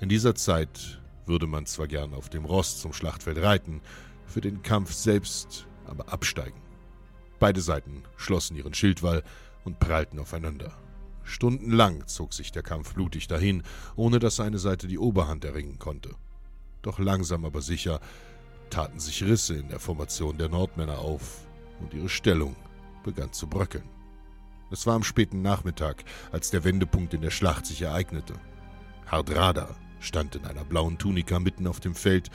In 0.00 0.08
dieser 0.08 0.34
Zeit 0.34 1.00
würde 1.26 1.46
man 1.46 1.66
zwar 1.66 1.86
gern 1.86 2.14
auf 2.14 2.28
dem 2.28 2.44
Ross 2.44 2.80
zum 2.80 2.92
Schlachtfeld 2.92 3.38
reiten, 3.38 3.80
für 4.26 4.40
den 4.40 4.62
Kampf 4.62 4.92
selbst 4.92 5.66
aber 5.90 6.12
absteigen. 6.12 6.60
Beide 7.38 7.60
Seiten 7.60 8.02
schlossen 8.16 8.56
ihren 8.56 8.74
Schildwall 8.74 9.22
und 9.64 9.78
prallten 9.78 10.18
aufeinander. 10.18 10.72
Stundenlang 11.24 12.06
zog 12.06 12.32
sich 12.32 12.52
der 12.52 12.62
Kampf 12.62 12.94
blutig 12.94 13.28
dahin, 13.28 13.62
ohne 13.96 14.18
dass 14.18 14.40
eine 14.40 14.58
Seite 14.58 14.88
die 14.88 14.98
Oberhand 14.98 15.44
erringen 15.44 15.78
konnte. 15.78 16.10
Doch 16.82 16.98
langsam 16.98 17.44
aber 17.44 17.60
sicher 17.60 18.00
taten 18.70 19.00
sich 19.00 19.22
Risse 19.24 19.54
in 19.54 19.68
der 19.68 19.80
Formation 19.80 20.38
der 20.38 20.48
Nordmänner 20.48 20.98
auf 20.98 21.46
und 21.80 21.92
ihre 21.94 22.08
Stellung 22.08 22.56
begann 23.04 23.32
zu 23.32 23.46
bröckeln. 23.46 23.88
Es 24.70 24.86
war 24.86 24.94
am 24.94 25.02
späten 25.02 25.42
Nachmittag, 25.42 26.04
als 26.30 26.50
der 26.50 26.64
Wendepunkt 26.64 27.12
in 27.12 27.22
der 27.22 27.30
Schlacht 27.30 27.66
sich 27.66 27.82
ereignete. 27.82 28.34
Hardrada 29.06 29.74
stand 29.98 30.36
in 30.36 30.44
einer 30.44 30.64
blauen 30.64 30.98
Tunika 30.98 31.40
mitten 31.40 31.66
auf 31.66 31.80
dem 31.80 31.94
Feld, 31.94 32.30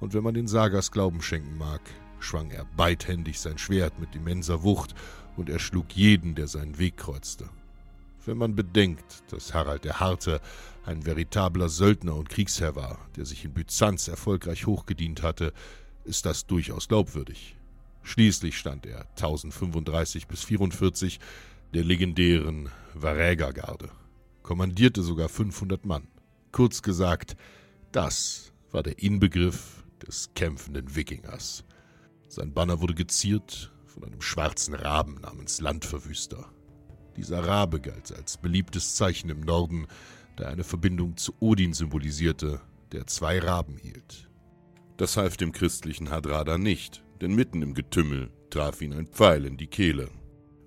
und 0.00 0.14
wenn 0.14 0.22
man 0.24 0.34
den 0.34 0.48
Sagas 0.48 0.90
Glauben 0.90 1.22
schenken 1.22 1.56
mag, 1.56 1.80
schwang 2.22 2.50
er 2.50 2.64
beidhändig 2.76 3.40
sein 3.40 3.58
Schwert 3.58 3.98
mit 3.98 4.14
immenser 4.14 4.62
Wucht 4.62 4.94
und 5.36 5.48
erschlug 5.48 5.92
jeden, 5.94 6.34
der 6.34 6.48
seinen 6.48 6.78
Weg 6.78 6.96
kreuzte. 6.96 7.48
Wenn 8.24 8.38
man 8.38 8.54
bedenkt, 8.54 9.24
dass 9.32 9.52
Harald 9.52 9.84
der 9.84 9.98
Harte 9.98 10.40
ein 10.84 11.04
veritabler 11.04 11.68
Söldner 11.68 12.14
und 12.14 12.28
Kriegsherr 12.28 12.76
war, 12.76 12.98
der 13.16 13.24
sich 13.24 13.44
in 13.44 13.52
Byzanz 13.52 14.08
erfolgreich 14.08 14.66
hochgedient 14.66 15.22
hatte, 15.22 15.52
ist 16.04 16.26
das 16.26 16.46
durchaus 16.46 16.88
glaubwürdig. 16.88 17.56
Schließlich 18.02 18.58
stand 18.58 18.86
er 18.86 19.06
1035 19.10 20.26
bis 20.26 20.44
44 20.44 21.20
der 21.74 21.84
legendären 21.84 22.68
Varägergarde, 22.94 23.90
kommandierte 24.42 25.02
sogar 25.02 25.28
500 25.28 25.86
Mann. 25.86 26.08
Kurz 26.50 26.82
gesagt, 26.82 27.36
das 27.92 28.52
war 28.70 28.82
der 28.82 28.98
Inbegriff 28.98 29.84
des 30.06 30.30
kämpfenden 30.34 30.94
Wikingers. 30.94 31.64
Sein 32.34 32.54
Banner 32.54 32.80
wurde 32.80 32.94
geziert 32.94 33.70
von 33.84 34.04
einem 34.04 34.22
schwarzen 34.22 34.72
Raben 34.72 35.16
namens 35.20 35.60
Landverwüster. 35.60 36.50
Dieser 37.14 37.46
Rabe 37.46 37.78
galt 37.78 38.10
als 38.10 38.38
beliebtes 38.38 38.94
Zeichen 38.94 39.28
im 39.28 39.40
Norden, 39.40 39.86
da 40.36 40.44
er 40.44 40.50
eine 40.52 40.64
Verbindung 40.64 41.18
zu 41.18 41.34
Odin 41.40 41.74
symbolisierte, 41.74 42.62
der 42.90 43.06
zwei 43.06 43.38
Raben 43.38 43.76
hielt. 43.76 44.30
Das 44.96 45.18
half 45.18 45.36
dem 45.36 45.52
christlichen 45.52 46.08
Hadrada 46.08 46.56
nicht, 46.56 47.04
denn 47.20 47.34
mitten 47.34 47.60
im 47.60 47.74
Getümmel 47.74 48.30
traf 48.48 48.80
ihn 48.80 48.94
ein 48.94 49.08
Pfeil 49.08 49.44
in 49.44 49.58
die 49.58 49.66
Kehle. 49.66 50.08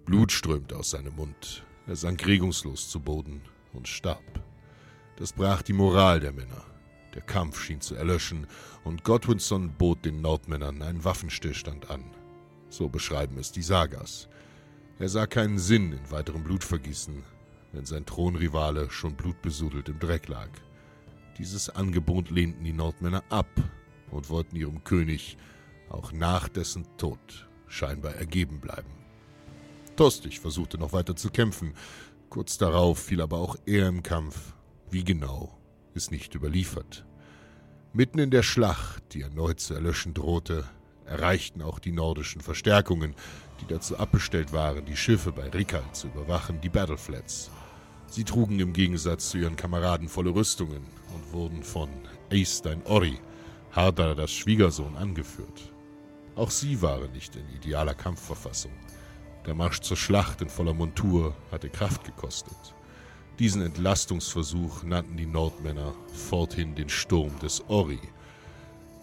Blut 0.05 0.31
strömte 0.31 0.77
aus 0.77 0.91
seinem 0.91 1.15
Mund, 1.15 1.65
er 1.87 1.95
sank 1.95 2.27
regungslos 2.27 2.89
zu 2.89 2.99
Boden 2.99 3.41
und 3.73 3.87
starb. 3.87 4.21
Das 5.15 5.33
brach 5.33 5.63
die 5.63 5.73
Moral 5.73 6.19
der 6.19 6.31
Männer. 6.31 6.74
Der 7.15 7.21
Kampf 7.21 7.61
schien 7.61 7.81
zu 7.81 7.95
erlöschen, 7.95 8.45
und 8.83 9.03
Godwinson 9.03 9.71
bot 9.77 10.05
den 10.05 10.21
Nordmännern 10.21 10.81
einen 10.81 11.03
Waffenstillstand 11.03 11.89
an. 11.89 12.03
So 12.69 12.89
beschreiben 12.89 13.37
es 13.39 13.51
die 13.51 13.61
Sagas. 13.61 14.27
Er 14.99 15.09
sah 15.09 15.25
keinen 15.25 15.57
Sinn 15.57 15.93
in 15.93 16.11
weiterem 16.11 16.43
Blutvergießen, 16.43 17.23
wenn 17.71 17.85
sein 17.85 18.05
Thronrivale 18.05 18.89
schon 18.91 19.15
blutbesudelt 19.15 19.89
im 19.89 19.99
Dreck 19.99 20.27
lag. 20.27 20.49
Dieses 21.37 21.69
Angebot 21.69 22.29
lehnten 22.29 22.63
die 22.63 22.73
Nordmänner 22.73 23.23
ab 23.29 23.49
und 24.11 24.29
wollten 24.29 24.55
ihrem 24.55 24.83
König 24.83 25.37
auch 25.89 26.11
nach 26.11 26.47
dessen 26.49 26.85
Tod 26.97 27.47
scheinbar 27.67 28.15
ergeben 28.15 28.59
bleiben. 28.59 28.89
Tostig 29.95 30.39
versuchte 30.39 30.77
noch 30.77 30.93
weiter 30.93 31.15
zu 31.15 31.29
kämpfen, 31.29 31.73
kurz 32.29 32.57
darauf 32.57 32.99
fiel 32.99 33.21
aber 33.21 33.37
auch 33.37 33.55
er 33.65 33.87
im 33.87 34.03
Kampf. 34.03 34.53
Wie 34.89 35.03
genau, 35.03 35.57
ist 35.95 36.11
nicht 36.11 36.35
überliefert. 36.35 37.05
Mitten 37.93 38.19
in 38.19 38.29
der 38.29 38.43
Schlacht, 38.43 39.13
die 39.13 39.21
erneut 39.21 39.59
zu 39.59 39.73
erlöschen 39.73 40.13
drohte, 40.13 40.65
erreichten 41.05 41.61
auch 41.61 41.79
die 41.79 41.91
nordischen 41.91 42.41
Verstärkungen, 42.41 43.15
die 43.61 43.67
dazu 43.67 43.97
abbestellt 43.97 44.51
waren, 44.51 44.85
die 44.85 44.97
Schiffe 44.97 45.31
bei 45.31 45.49
Rikal 45.49 45.83
zu 45.93 46.07
überwachen, 46.07 46.59
die 46.61 46.69
Battleflats. 46.69 47.49
Sie 48.07 48.23
trugen 48.23 48.59
im 48.59 48.73
Gegensatz 48.73 49.29
zu 49.29 49.37
ihren 49.37 49.55
Kameraden 49.55 50.09
volle 50.09 50.35
Rüstungen 50.35 50.83
und 51.13 51.33
wurden 51.33 51.63
von 51.63 51.89
Eystein 52.29 52.81
Orri, 52.85 53.17
Hardar 53.71 54.15
das 54.15 54.31
Schwiegersohn, 54.31 54.95
angeführt. 54.95 55.71
Auch 56.35 56.51
sie 56.51 56.81
waren 56.81 57.11
nicht 57.13 57.35
in 57.35 57.47
idealer 57.55 57.93
Kampfverfassung. 57.93 58.71
Der 59.45 59.53
Marsch 59.53 59.79
zur 59.79 59.95
Schlacht 59.95 60.41
in 60.41 60.49
voller 60.49 60.73
Montur 60.73 61.33
hatte 61.51 61.69
Kraft 61.69 62.03
gekostet. 62.03 62.74
Diesen 63.39 63.61
Entlastungsversuch 63.63 64.83
nannten 64.83 65.17
die 65.17 65.25
Nordmänner 65.25 65.93
forthin 66.29 66.73
den 66.73 66.87
Sturm 66.87 67.37
des 67.39 67.61
Orri. 67.67 67.99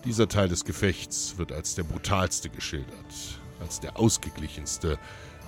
Dieser 0.07 0.27
Teil 0.27 0.49
des 0.49 0.65
Gefechts 0.65 1.35
wird 1.37 1.53
als 1.53 1.75
der 1.75 1.83
brutalste 1.83 2.49
geschildert, 2.49 3.39
als 3.61 3.81
der 3.81 3.99
ausgeglichenste, 3.99 4.99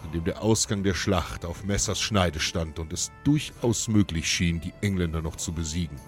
in 0.05 0.13
dem 0.13 0.25
der 0.25 0.43
Ausgang 0.43 0.83
der 0.83 0.93
Schlacht 0.93 1.47
auf 1.47 1.65
Messers 1.65 1.99
Schneide 1.99 2.41
stand 2.41 2.79
und 2.79 2.93
es 2.93 3.11
durchaus 3.25 3.89
möglich 3.89 4.29
schien, 4.29 4.61
die 4.61 4.75
Engländer 4.83 5.23
noch 5.23 5.37
zu 5.37 5.53
besiegen. 5.53 5.99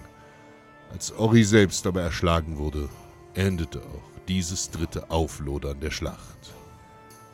Als 0.91 1.11
Orri 1.11 1.43
selbst 1.43 1.87
aber 1.87 2.03
erschlagen 2.03 2.57
wurde, 2.57 2.89
endete 3.33 3.79
auch 3.79 4.21
dieses 4.27 4.69
dritte 4.69 5.09
Auflodern 5.09 5.79
der 5.79 5.91
Schlacht. 5.91 6.53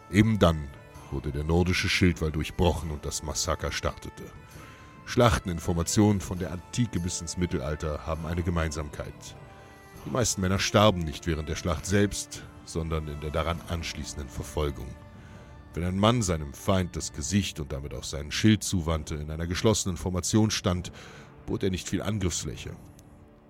Eben 0.09 0.39
dann 0.39 0.69
wurde 1.11 1.33
der 1.33 1.43
nordische 1.43 1.89
Schildwall 1.89 2.31
durchbrochen 2.31 2.91
und 2.91 3.05
das 3.05 3.23
Massaker 3.23 3.73
startete. 3.73 4.23
Schlachteninformationen 5.05 6.21
von 6.21 6.39
der 6.39 6.51
Antike 6.51 6.99
bis 6.99 7.21
ins 7.21 7.37
Mittelalter 7.37 8.05
haben 8.05 8.25
eine 8.25 8.43
Gemeinsamkeit. 8.43 9.35
Die 10.05 10.09
meisten 10.09 10.41
Männer 10.41 10.59
starben 10.59 10.99
nicht 10.99 11.27
während 11.27 11.49
der 11.49 11.55
Schlacht 11.55 11.85
selbst, 11.85 12.43
sondern 12.65 13.07
in 13.07 13.19
der 13.21 13.31
daran 13.31 13.59
anschließenden 13.69 14.29
Verfolgung. 14.29 14.87
Wenn 15.73 15.83
ein 15.83 15.97
Mann 15.97 16.21
seinem 16.21 16.53
Feind 16.53 16.95
das 16.95 17.13
Gesicht 17.13 17.59
und 17.59 17.71
damit 17.71 17.93
auch 17.93 18.03
seinen 18.03 18.31
Schild 18.31 18.63
zuwandte, 18.63 19.15
in 19.15 19.31
einer 19.31 19.47
geschlossenen 19.47 19.97
Formation 19.97 20.51
stand, 20.51 20.91
bot 21.45 21.63
er 21.63 21.71
nicht 21.71 21.89
viel 21.89 22.01
Angriffsfläche. 22.01 22.75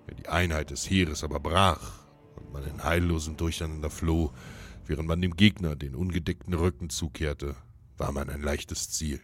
Wenn 0.06 0.16
die 0.16 0.28
Einheit 0.28 0.70
des 0.70 0.88
Heeres 0.88 1.22
aber 1.22 1.40
brach 1.40 1.92
und 2.36 2.52
man 2.52 2.64
in 2.64 2.82
heillosem 2.82 3.36
Durcheinander 3.36 3.90
floh, 3.90 4.32
während 4.86 5.08
man 5.08 5.20
dem 5.20 5.36
Gegner 5.36 5.76
den 5.76 5.94
ungedeckten 5.94 6.54
Rücken 6.54 6.90
zukehrte, 6.90 7.56
war 7.96 8.12
man 8.12 8.30
ein 8.30 8.42
leichtes 8.42 8.90
Ziel. 8.90 9.20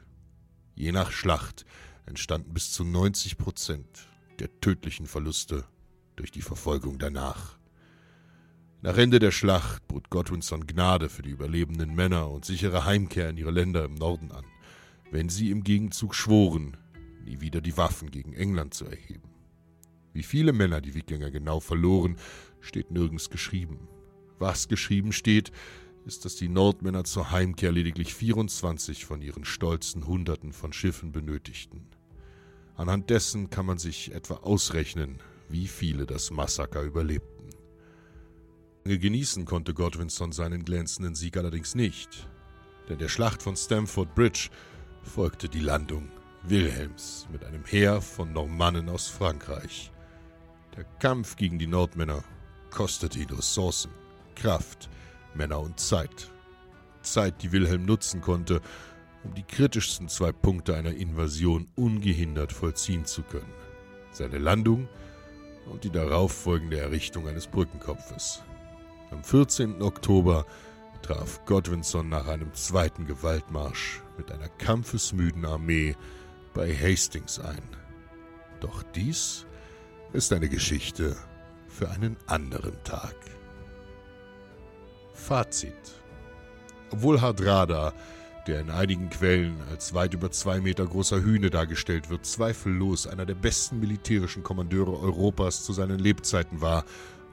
Je 0.74 0.92
nach 0.92 1.10
Schlacht 1.10 1.64
entstanden 2.10 2.52
bis 2.52 2.72
zu 2.72 2.84
90 2.84 3.38
Prozent 3.38 4.08
der 4.40 4.60
tödlichen 4.60 5.06
Verluste 5.06 5.64
durch 6.16 6.30
die 6.30 6.42
Verfolgung 6.42 6.98
danach. 6.98 7.58
Nach 8.82 8.96
Ende 8.96 9.18
der 9.18 9.30
Schlacht 9.30 9.86
bot 9.88 10.10
Godwinson 10.10 10.66
Gnade 10.66 11.08
für 11.08 11.22
die 11.22 11.30
überlebenden 11.30 11.94
Männer 11.94 12.30
und 12.30 12.44
sichere 12.44 12.84
Heimkehr 12.84 13.30
in 13.30 13.36
ihre 13.36 13.50
Länder 13.50 13.84
im 13.84 13.94
Norden 13.94 14.32
an, 14.32 14.44
wenn 15.10 15.28
sie 15.28 15.50
im 15.50 15.62
Gegenzug 15.64 16.14
schworen, 16.14 16.76
nie 17.24 17.40
wieder 17.40 17.60
die 17.60 17.76
Waffen 17.76 18.10
gegen 18.10 18.32
England 18.32 18.74
zu 18.74 18.86
erheben. 18.86 19.30
Wie 20.12 20.22
viele 20.24 20.52
Männer 20.52 20.80
die 20.80 20.94
Wikinger 20.94 21.30
genau 21.30 21.60
verloren, 21.60 22.16
steht 22.60 22.90
nirgends 22.90 23.30
geschrieben. 23.30 23.88
Was 24.38 24.66
geschrieben 24.66 25.12
steht, 25.12 25.52
ist, 26.06 26.24
dass 26.24 26.34
die 26.34 26.48
Nordmänner 26.48 27.04
zur 27.04 27.30
Heimkehr 27.30 27.70
lediglich 27.70 28.14
24 28.14 29.04
von 29.04 29.22
ihren 29.22 29.44
stolzen 29.44 30.06
Hunderten 30.06 30.52
von 30.52 30.72
Schiffen 30.72 31.12
benötigten. 31.12 31.86
Anhand 32.80 33.10
dessen 33.10 33.50
kann 33.50 33.66
man 33.66 33.76
sich 33.76 34.14
etwa 34.14 34.36
ausrechnen, 34.36 35.18
wie 35.50 35.68
viele 35.68 36.06
das 36.06 36.30
Massaker 36.30 36.80
überlebten. 36.80 37.50
Genießen 38.84 39.44
konnte 39.44 39.74
Godwinson 39.74 40.32
seinen 40.32 40.64
glänzenden 40.64 41.14
Sieg 41.14 41.36
allerdings 41.36 41.74
nicht, 41.74 42.26
denn 42.88 42.96
der 42.96 43.10
Schlacht 43.10 43.42
von 43.42 43.54
Stamford 43.54 44.14
Bridge 44.14 44.48
folgte 45.02 45.50
die 45.50 45.60
Landung 45.60 46.08
Wilhelms 46.44 47.28
mit 47.30 47.44
einem 47.44 47.66
Heer 47.66 48.00
von 48.00 48.32
Normannen 48.32 48.88
aus 48.88 49.08
Frankreich. 49.08 49.92
Der 50.74 50.84
Kampf 51.00 51.36
gegen 51.36 51.58
die 51.58 51.66
Nordmänner 51.66 52.24
kostete 52.70 53.18
ihn 53.18 53.28
Ressourcen, 53.28 53.90
Kraft, 54.36 54.88
Männer 55.34 55.60
und 55.60 55.78
Zeit. 55.78 56.30
Zeit, 57.02 57.42
die 57.42 57.52
Wilhelm 57.52 57.84
nutzen 57.84 58.22
konnte, 58.22 58.62
um 59.24 59.34
die 59.34 59.42
kritischsten 59.42 60.08
zwei 60.08 60.32
Punkte 60.32 60.76
einer 60.76 60.94
Invasion 60.94 61.68
ungehindert 61.76 62.52
vollziehen 62.52 63.04
zu 63.04 63.22
können. 63.22 63.52
Seine 64.12 64.38
Landung 64.38 64.88
und 65.66 65.84
die 65.84 65.90
darauffolgende 65.90 66.78
Errichtung 66.78 67.28
eines 67.28 67.46
Brückenkopfes. 67.46 68.42
Am 69.10 69.22
14. 69.22 69.82
Oktober 69.82 70.46
traf 71.02 71.44
Godwinson 71.44 72.08
nach 72.08 72.26
einem 72.26 72.52
zweiten 72.54 73.06
Gewaltmarsch 73.06 74.02
mit 74.16 74.30
einer 74.32 74.48
kampfesmüden 74.48 75.44
Armee 75.44 75.96
bei 76.54 76.74
Hastings 76.74 77.38
ein. 77.38 77.62
Doch 78.60 78.82
dies 78.82 79.46
ist 80.12 80.32
eine 80.32 80.48
Geschichte 80.48 81.16
für 81.68 81.90
einen 81.90 82.16
anderen 82.26 82.82
Tag. 82.84 83.14
Fazit. 85.14 85.74
Obwohl 86.90 87.20
Hardrada, 87.20 87.92
der 88.50 88.60
in 88.60 88.70
einigen 88.70 89.10
Quellen 89.10 89.62
als 89.70 89.94
weit 89.94 90.12
über 90.12 90.32
zwei 90.32 90.60
Meter 90.60 90.84
großer 90.84 91.22
Hühne 91.22 91.50
dargestellt 91.50 92.10
wird, 92.10 92.26
zweifellos 92.26 93.06
einer 93.06 93.24
der 93.24 93.36
besten 93.36 93.78
militärischen 93.78 94.42
Kommandeure 94.42 94.98
Europas 94.98 95.62
zu 95.62 95.72
seinen 95.72 96.00
Lebzeiten 96.00 96.60
war, 96.60 96.84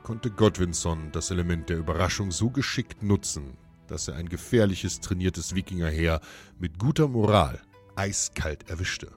konnte 0.04 0.30
Godwinson 0.30 1.12
das 1.12 1.32
Element 1.32 1.70
der 1.70 1.80
Überraschung 1.80 2.30
so 2.30 2.52
geschickt 2.52 3.02
nutzen, 3.02 3.58
dass 3.88 4.08
er 4.08 4.16
ein 4.16 4.30
gefährliches, 4.30 5.00
trainiertes 5.00 5.56
Wikingerheer 5.56 6.22
mit 6.60 6.78
guter 6.78 7.08
Moral 7.08 7.60
eiskalt 7.96 8.70
erwischte. 8.70 9.12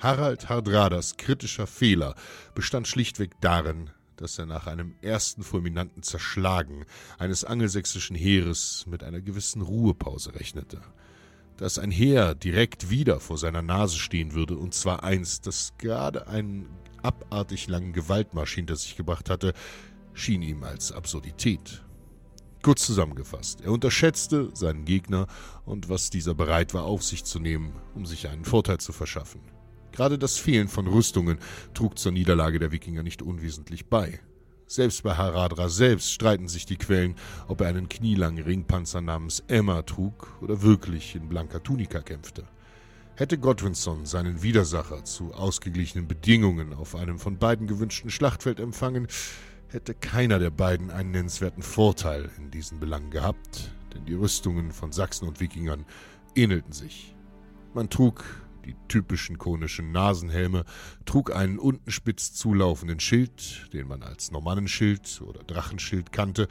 Harald 0.00 0.50
Hardradas 0.50 1.16
kritischer 1.16 1.66
Fehler 1.66 2.14
bestand 2.54 2.86
schlichtweg 2.86 3.40
darin, 3.40 3.88
dass 4.20 4.38
er 4.38 4.46
nach 4.46 4.66
einem 4.66 4.94
ersten 5.00 5.42
fulminanten 5.42 6.02
Zerschlagen 6.02 6.84
eines 7.18 7.44
angelsächsischen 7.44 8.14
Heeres 8.14 8.84
mit 8.86 9.02
einer 9.02 9.20
gewissen 9.20 9.62
Ruhepause 9.62 10.34
rechnete. 10.34 10.80
Dass 11.56 11.78
ein 11.78 11.90
Heer 11.90 12.34
direkt 12.34 12.90
wieder 12.90 13.20
vor 13.20 13.38
seiner 13.38 13.62
Nase 13.62 13.98
stehen 13.98 14.34
würde, 14.34 14.56
und 14.56 14.74
zwar 14.74 15.02
eins, 15.02 15.40
das 15.40 15.72
gerade 15.78 16.26
einen 16.28 16.68
abartig 17.02 17.68
langen 17.68 17.92
Gewaltmarsch 17.92 18.54
hinter 18.54 18.76
sich 18.76 18.96
gebracht 18.96 19.30
hatte, 19.30 19.54
schien 20.12 20.42
ihm 20.42 20.64
als 20.64 20.92
Absurdität. 20.92 21.82
Kurz 22.62 22.84
zusammengefasst, 22.84 23.62
er 23.62 23.72
unterschätzte 23.72 24.50
seinen 24.52 24.84
Gegner 24.84 25.28
und 25.64 25.88
was 25.88 26.10
dieser 26.10 26.34
bereit 26.34 26.74
war 26.74 26.84
auf 26.84 27.02
sich 27.02 27.24
zu 27.24 27.38
nehmen, 27.38 27.72
um 27.94 28.04
sich 28.04 28.28
einen 28.28 28.44
Vorteil 28.44 28.78
zu 28.78 28.92
verschaffen. 28.92 29.40
Gerade 29.92 30.18
das 30.18 30.38
Fehlen 30.38 30.68
von 30.68 30.86
Rüstungen 30.86 31.38
trug 31.74 31.98
zur 31.98 32.12
Niederlage 32.12 32.58
der 32.58 32.72
Wikinger 32.72 33.02
nicht 33.02 33.22
unwesentlich 33.22 33.86
bei. 33.86 34.20
Selbst 34.66 35.02
bei 35.02 35.16
Haradra 35.16 35.68
selbst 35.68 36.12
streiten 36.12 36.46
sich 36.46 36.64
die 36.64 36.76
Quellen, 36.76 37.16
ob 37.48 37.60
er 37.60 37.66
einen 37.66 37.88
knielangen 37.88 38.44
Ringpanzer 38.44 39.00
namens 39.00 39.42
Emma 39.48 39.82
trug 39.82 40.32
oder 40.40 40.62
wirklich 40.62 41.16
in 41.16 41.28
blanker 41.28 41.60
Tunika 41.60 42.00
kämpfte. 42.02 42.44
Hätte 43.16 43.36
Godwinson 43.36 44.06
seinen 44.06 44.42
Widersacher 44.42 45.04
zu 45.04 45.34
ausgeglichenen 45.34 46.06
Bedingungen 46.06 46.72
auf 46.72 46.94
einem 46.94 47.18
von 47.18 47.36
beiden 47.36 47.66
gewünschten 47.66 48.10
Schlachtfeld 48.10 48.60
empfangen, 48.60 49.08
hätte 49.68 49.92
keiner 49.92 50.38
der 50.38 50.50
beiden 50.50 50.90
einen 50.90 51.10
nennenswerten 51.10 51.62
Vorteil 51.62 52.30
in 52.38 52.52
diesen 52.52 52.78
Belangen 52.78 53.10
gehabt, 53.10 53.72
denn 53.92 54.04
die 54.04 54.14
Rüstungen 54.14 54.70
von 54.70 54.92
Sachsen 54.92 55.26
und 55.26 55.40
Wikingern 55.40 55.84
ähnelten 56.36 56.72
sich. 56.72 57.16
Man 57.74 57.90
trug 57.90 58.24
die 58.64 58.76
typischen 58.88 59.38
konischen 59.38 59.92
Nasenhelme, 59.92 60.64
trug 61.04 61.34
einen 61.34 61.58
unten 61.58 61.90
spitz 61.90 62.32
zulaufenden 62.32 63.00
Schild, 63.00 63.68
den 63.72 63.88
man 63.88 64.02
als 64.02 64.30
Normannenschild 64.30 65.22
oder 65.22 65.42
Drachenschild 65.42 66.12
kannte. 66.12 66.48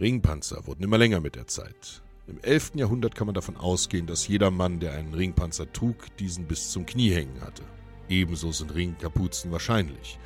Ringpanzer 0.00 0.66
wurden 0.66 0.82
immer 0.82 0.98
länger 0.98 1.20
mit 1.20 1.36
der 1.36 1.46
Zeit. 1.46 2.02
Im 2.26 2.40
11. 2.40 2.72
Jahrhundert 2.76 3.14
kann 3.14 3.26
man 3.26 3.34
davon 3.34 3.56
ausgehen, 3.56 4.06
dass 4.06 4.26
jeder 4.26 4.50
Mann, 4.50 4.80
der 4.80 4.94
einen 4.94 5.12
Ringpanzer 5.12 5.70
trug, 5.72 6.16
diesen 6.16 6.46
bis 6.46 6.70
zum 6.70 6.86
Knie 6.86 7.10
hängen 7.10 7.40
hatte. 7.42 7.62
Ebenso 8.08 8.50
sind 8.50 8.74
Ringkapuzen 8.74 9.52
wahrscheinlich. 9.52 10.18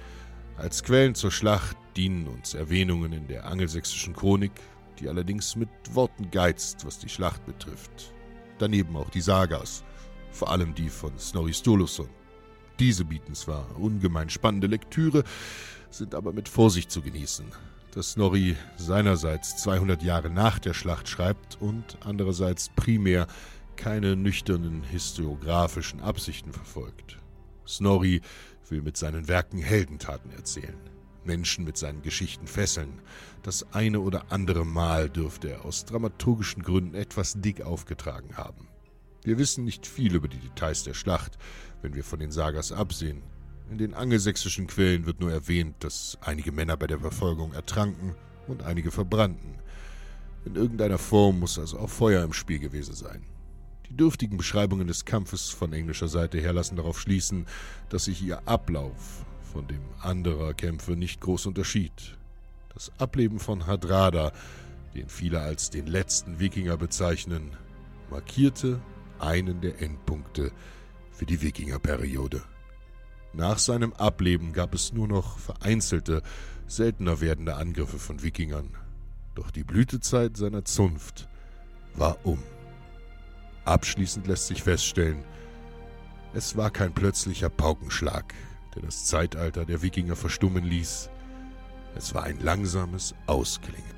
Als 0.57 0.83
Quellen 0.83 1.14
zur 1.14 1.31
Schlacht 1.31 1.77
dienen 1.97 2.29
uns 2.29 2.55
Erwähnungen 2.55 3.12
in 3.12 3.27
der 3.29 3.47
angelsächsischen 3.47 4.14
Chronik, 4.14 4.53
die 4.99 5.09
allerdings 5.09 5.57
mit 5.57 5.69
Worten 5.93 6.31
geizt, 6.31 6.85
was 6.85 6.99
die 6.99 7.09
Schlacht 7.09 7.45
betrifft. 7.47 8.12
Daneben 8.59 8.97
auch 8.97 9.11
die 9.11 9.21
Sagas, 9.21 9.85
vor 10.31 10.51
allem 10.51 10.75
die 10.75 10.88
von 10.88 11.19
Snorri 11.19 11.55
Sturluson. 11.55 12.09
Diese 12.79 13.05
bieten 13.05 13.35
zwar 13.35 13.67
ungemein 13.79 14.31
spannende 14.31 14.69
Lektüre, 14.69 15.25
sind 15.91 16.14
aber 16.14 16.33
mit 16.33 16.49
Vorsicht 16.49 16.91
zu 16.91 17.03
genießen, 17.03 17.47
dass 17.93 18.12
Snorri 18.12 18.57
seinerseits 18.77 19.57
200 19.57 20.03
Jahre 20.03 20.31
nach 20.31 20.59
der 20.59 20.75
Schlacht 20.75 21.09
schreibt 21.09 21.61
und 21.61 21.99
andererseits 22.05 22.69
primär 22.69 23.27
keine 23.77 24.17
nüchternen 24.17 24.83
historiografischen 24.83 26.01
Absichten 26.01 26.53
verfolgt. 26.53 27.19
Snorri 27.67 28.21
will 28.69 28.83
mit 28.83 28.97
seinen 28.97 29.29
Werken 29.29 29.59
Heldentaten 29.59 30.31
erzählen, 30.31 30.79
Menschen 31.25 31.64
mit 31.64 31.77
seinen 31.77 32.03
Geschichten 32.03 32.47
fesseln. 32.47 33.01
Das 33.43 33.73
eine 33.73 34.01
oder 34.01 34.31
andere 34.31 34.64
Mal 34.64 35.09
dürfte 35.09 35.51
er 35.51 35.64
aus 35.64 35.85
dramaturgischen 35.85 36.62
Gründen 36.62 36.95
etwas 36.95 37.41
dick 37.41 37.62
aufgetragen 37.62 38.37
haben. 38.37 38.67
Wir 39.22 39.38
wissen 39.38 39.64
nicht 39.64 39.87
viel 39.87 40.14
über 40.14 40.28
die 40.28 40.38
Details 40.38 40.85
der 40.85 40.94
Schlacht, 40.94 41.38
wenn 41.83 41.94
wir 41.94 42.04
von 42.04 42.18
den 42.18 42.31
Sagas 42.31 42.72
absehen. 42.72 43.22
In 43.70 43.78
den 43.78 43.94
angelsächsischen 43.94 44.66
Quellen 44.66 45.07
wird 45.07 45.20
nur 45.20 45.33
erwähnt, 45.33 45.76
dass 45.81 46.16
einige 46.22 46.52
Männer 46.52 46.76
bei 46.76 46.87
der 46.87 47.00
Verfolgung 47.00 47.52
ertranken 47.52 48.14
und 48.46 48.62
einige 48.62 48.90
verbrannten. 48.90 49.57
In 50.44 50.54
irgendeiner 50.54 50.98
Form 50.98 51.40
muss 51.40 51.59
also 51.59 51.78
auch 51.78 51.90
Feuer 51.90 52.24
im 52.24 52.33
Spiel 52.33 52.59
gewesen 52.59 52.94
sein. 52.94 53.24
Die 53.90 53.96
dürftigen 53.96 54.37
Beschreibungen 54.37 54.87
des 54.87 55.04
Kampfes 55.04 55.50
von 55.50 55.72
englischer 55.72 56.09
Seite 56.09 56.38
her 56.38 56.52
lassen 56.52 56.76
darauf 56.76 57.00
schließen, 57.00 57.46
dass 57.88 58.04
sich 58.04 58.22
ihr 58.22 58.46
Ablauf 58.46 59.26
von 59.52 59.66
dem 59.66 59.81
anderer 60.00 60.54
Kämpfe 60.54 60.92
nicht 60.92 61.20
groß 61.20 61.46
unterschied. 61.46 62.16
Das 62.74 62.92
Ableben 62.98 63.38
von 63.38 63.66
Hadrada, 63.66 64.33
den 64.94 65.09
viele 65.09 65.40
als 65.40 65.70
den 65.70 65.87
letzten 65.87 66.38
Wikinger 66.38 66.76
bezeichnen, 66.76 67.50
markierte 68.11 68.81
einen 69.20 69.61
der 69.61 69.81
Endpunkte 69.81 70.52
für 71.11 71.26
die 71.26 71.42
Wikingerperiode. 71.42 72.42
Nach 73.33 73.59
seinem 73.59 73.92
Ableben 73.92 74.52
gab 74.52 74.74
es 74.74 74.92
nur 74.92 75.09
noch 75.09 75.38
vereinzelte, 75.38 76.22
seltener 76.66 77.20
werdende 77.20 77.57
Angriffe 77.57 77.98
von 77.98 78.22
Wikingern. 78.22 78.76
Doch 79.35 79.50
die 79.50 79.64
Blütezeit 79.64 80.37
seiner 80.37 80.64
Zunft 80.64 81.28
war 81.94 82.18
um. 82.24 82.42
Abschließend 83.64 84.26
lässt 84.26 84.46
sich 84.46 84.62
feststellen, 84.62 85.24
es 86.35 86.57
war 86.57 86.70
kein 86.70 86.92
plötzlicher 86.92 87.48
Paukenschlag, 87.48 88.35
der 88.74 88.83
das 88.83 89.07
Zeitalter 89.07 89.64
der 89.64 89.83
Wikinger 89.83 90.14
verstummen 90.14 90.64
ließ. 90.64 91.11
Es 91.96 92.14
war 92.14 92.24
ein 92.24 92.40
langsames 92.40 93.14
Ausklingen. 93.26 93.98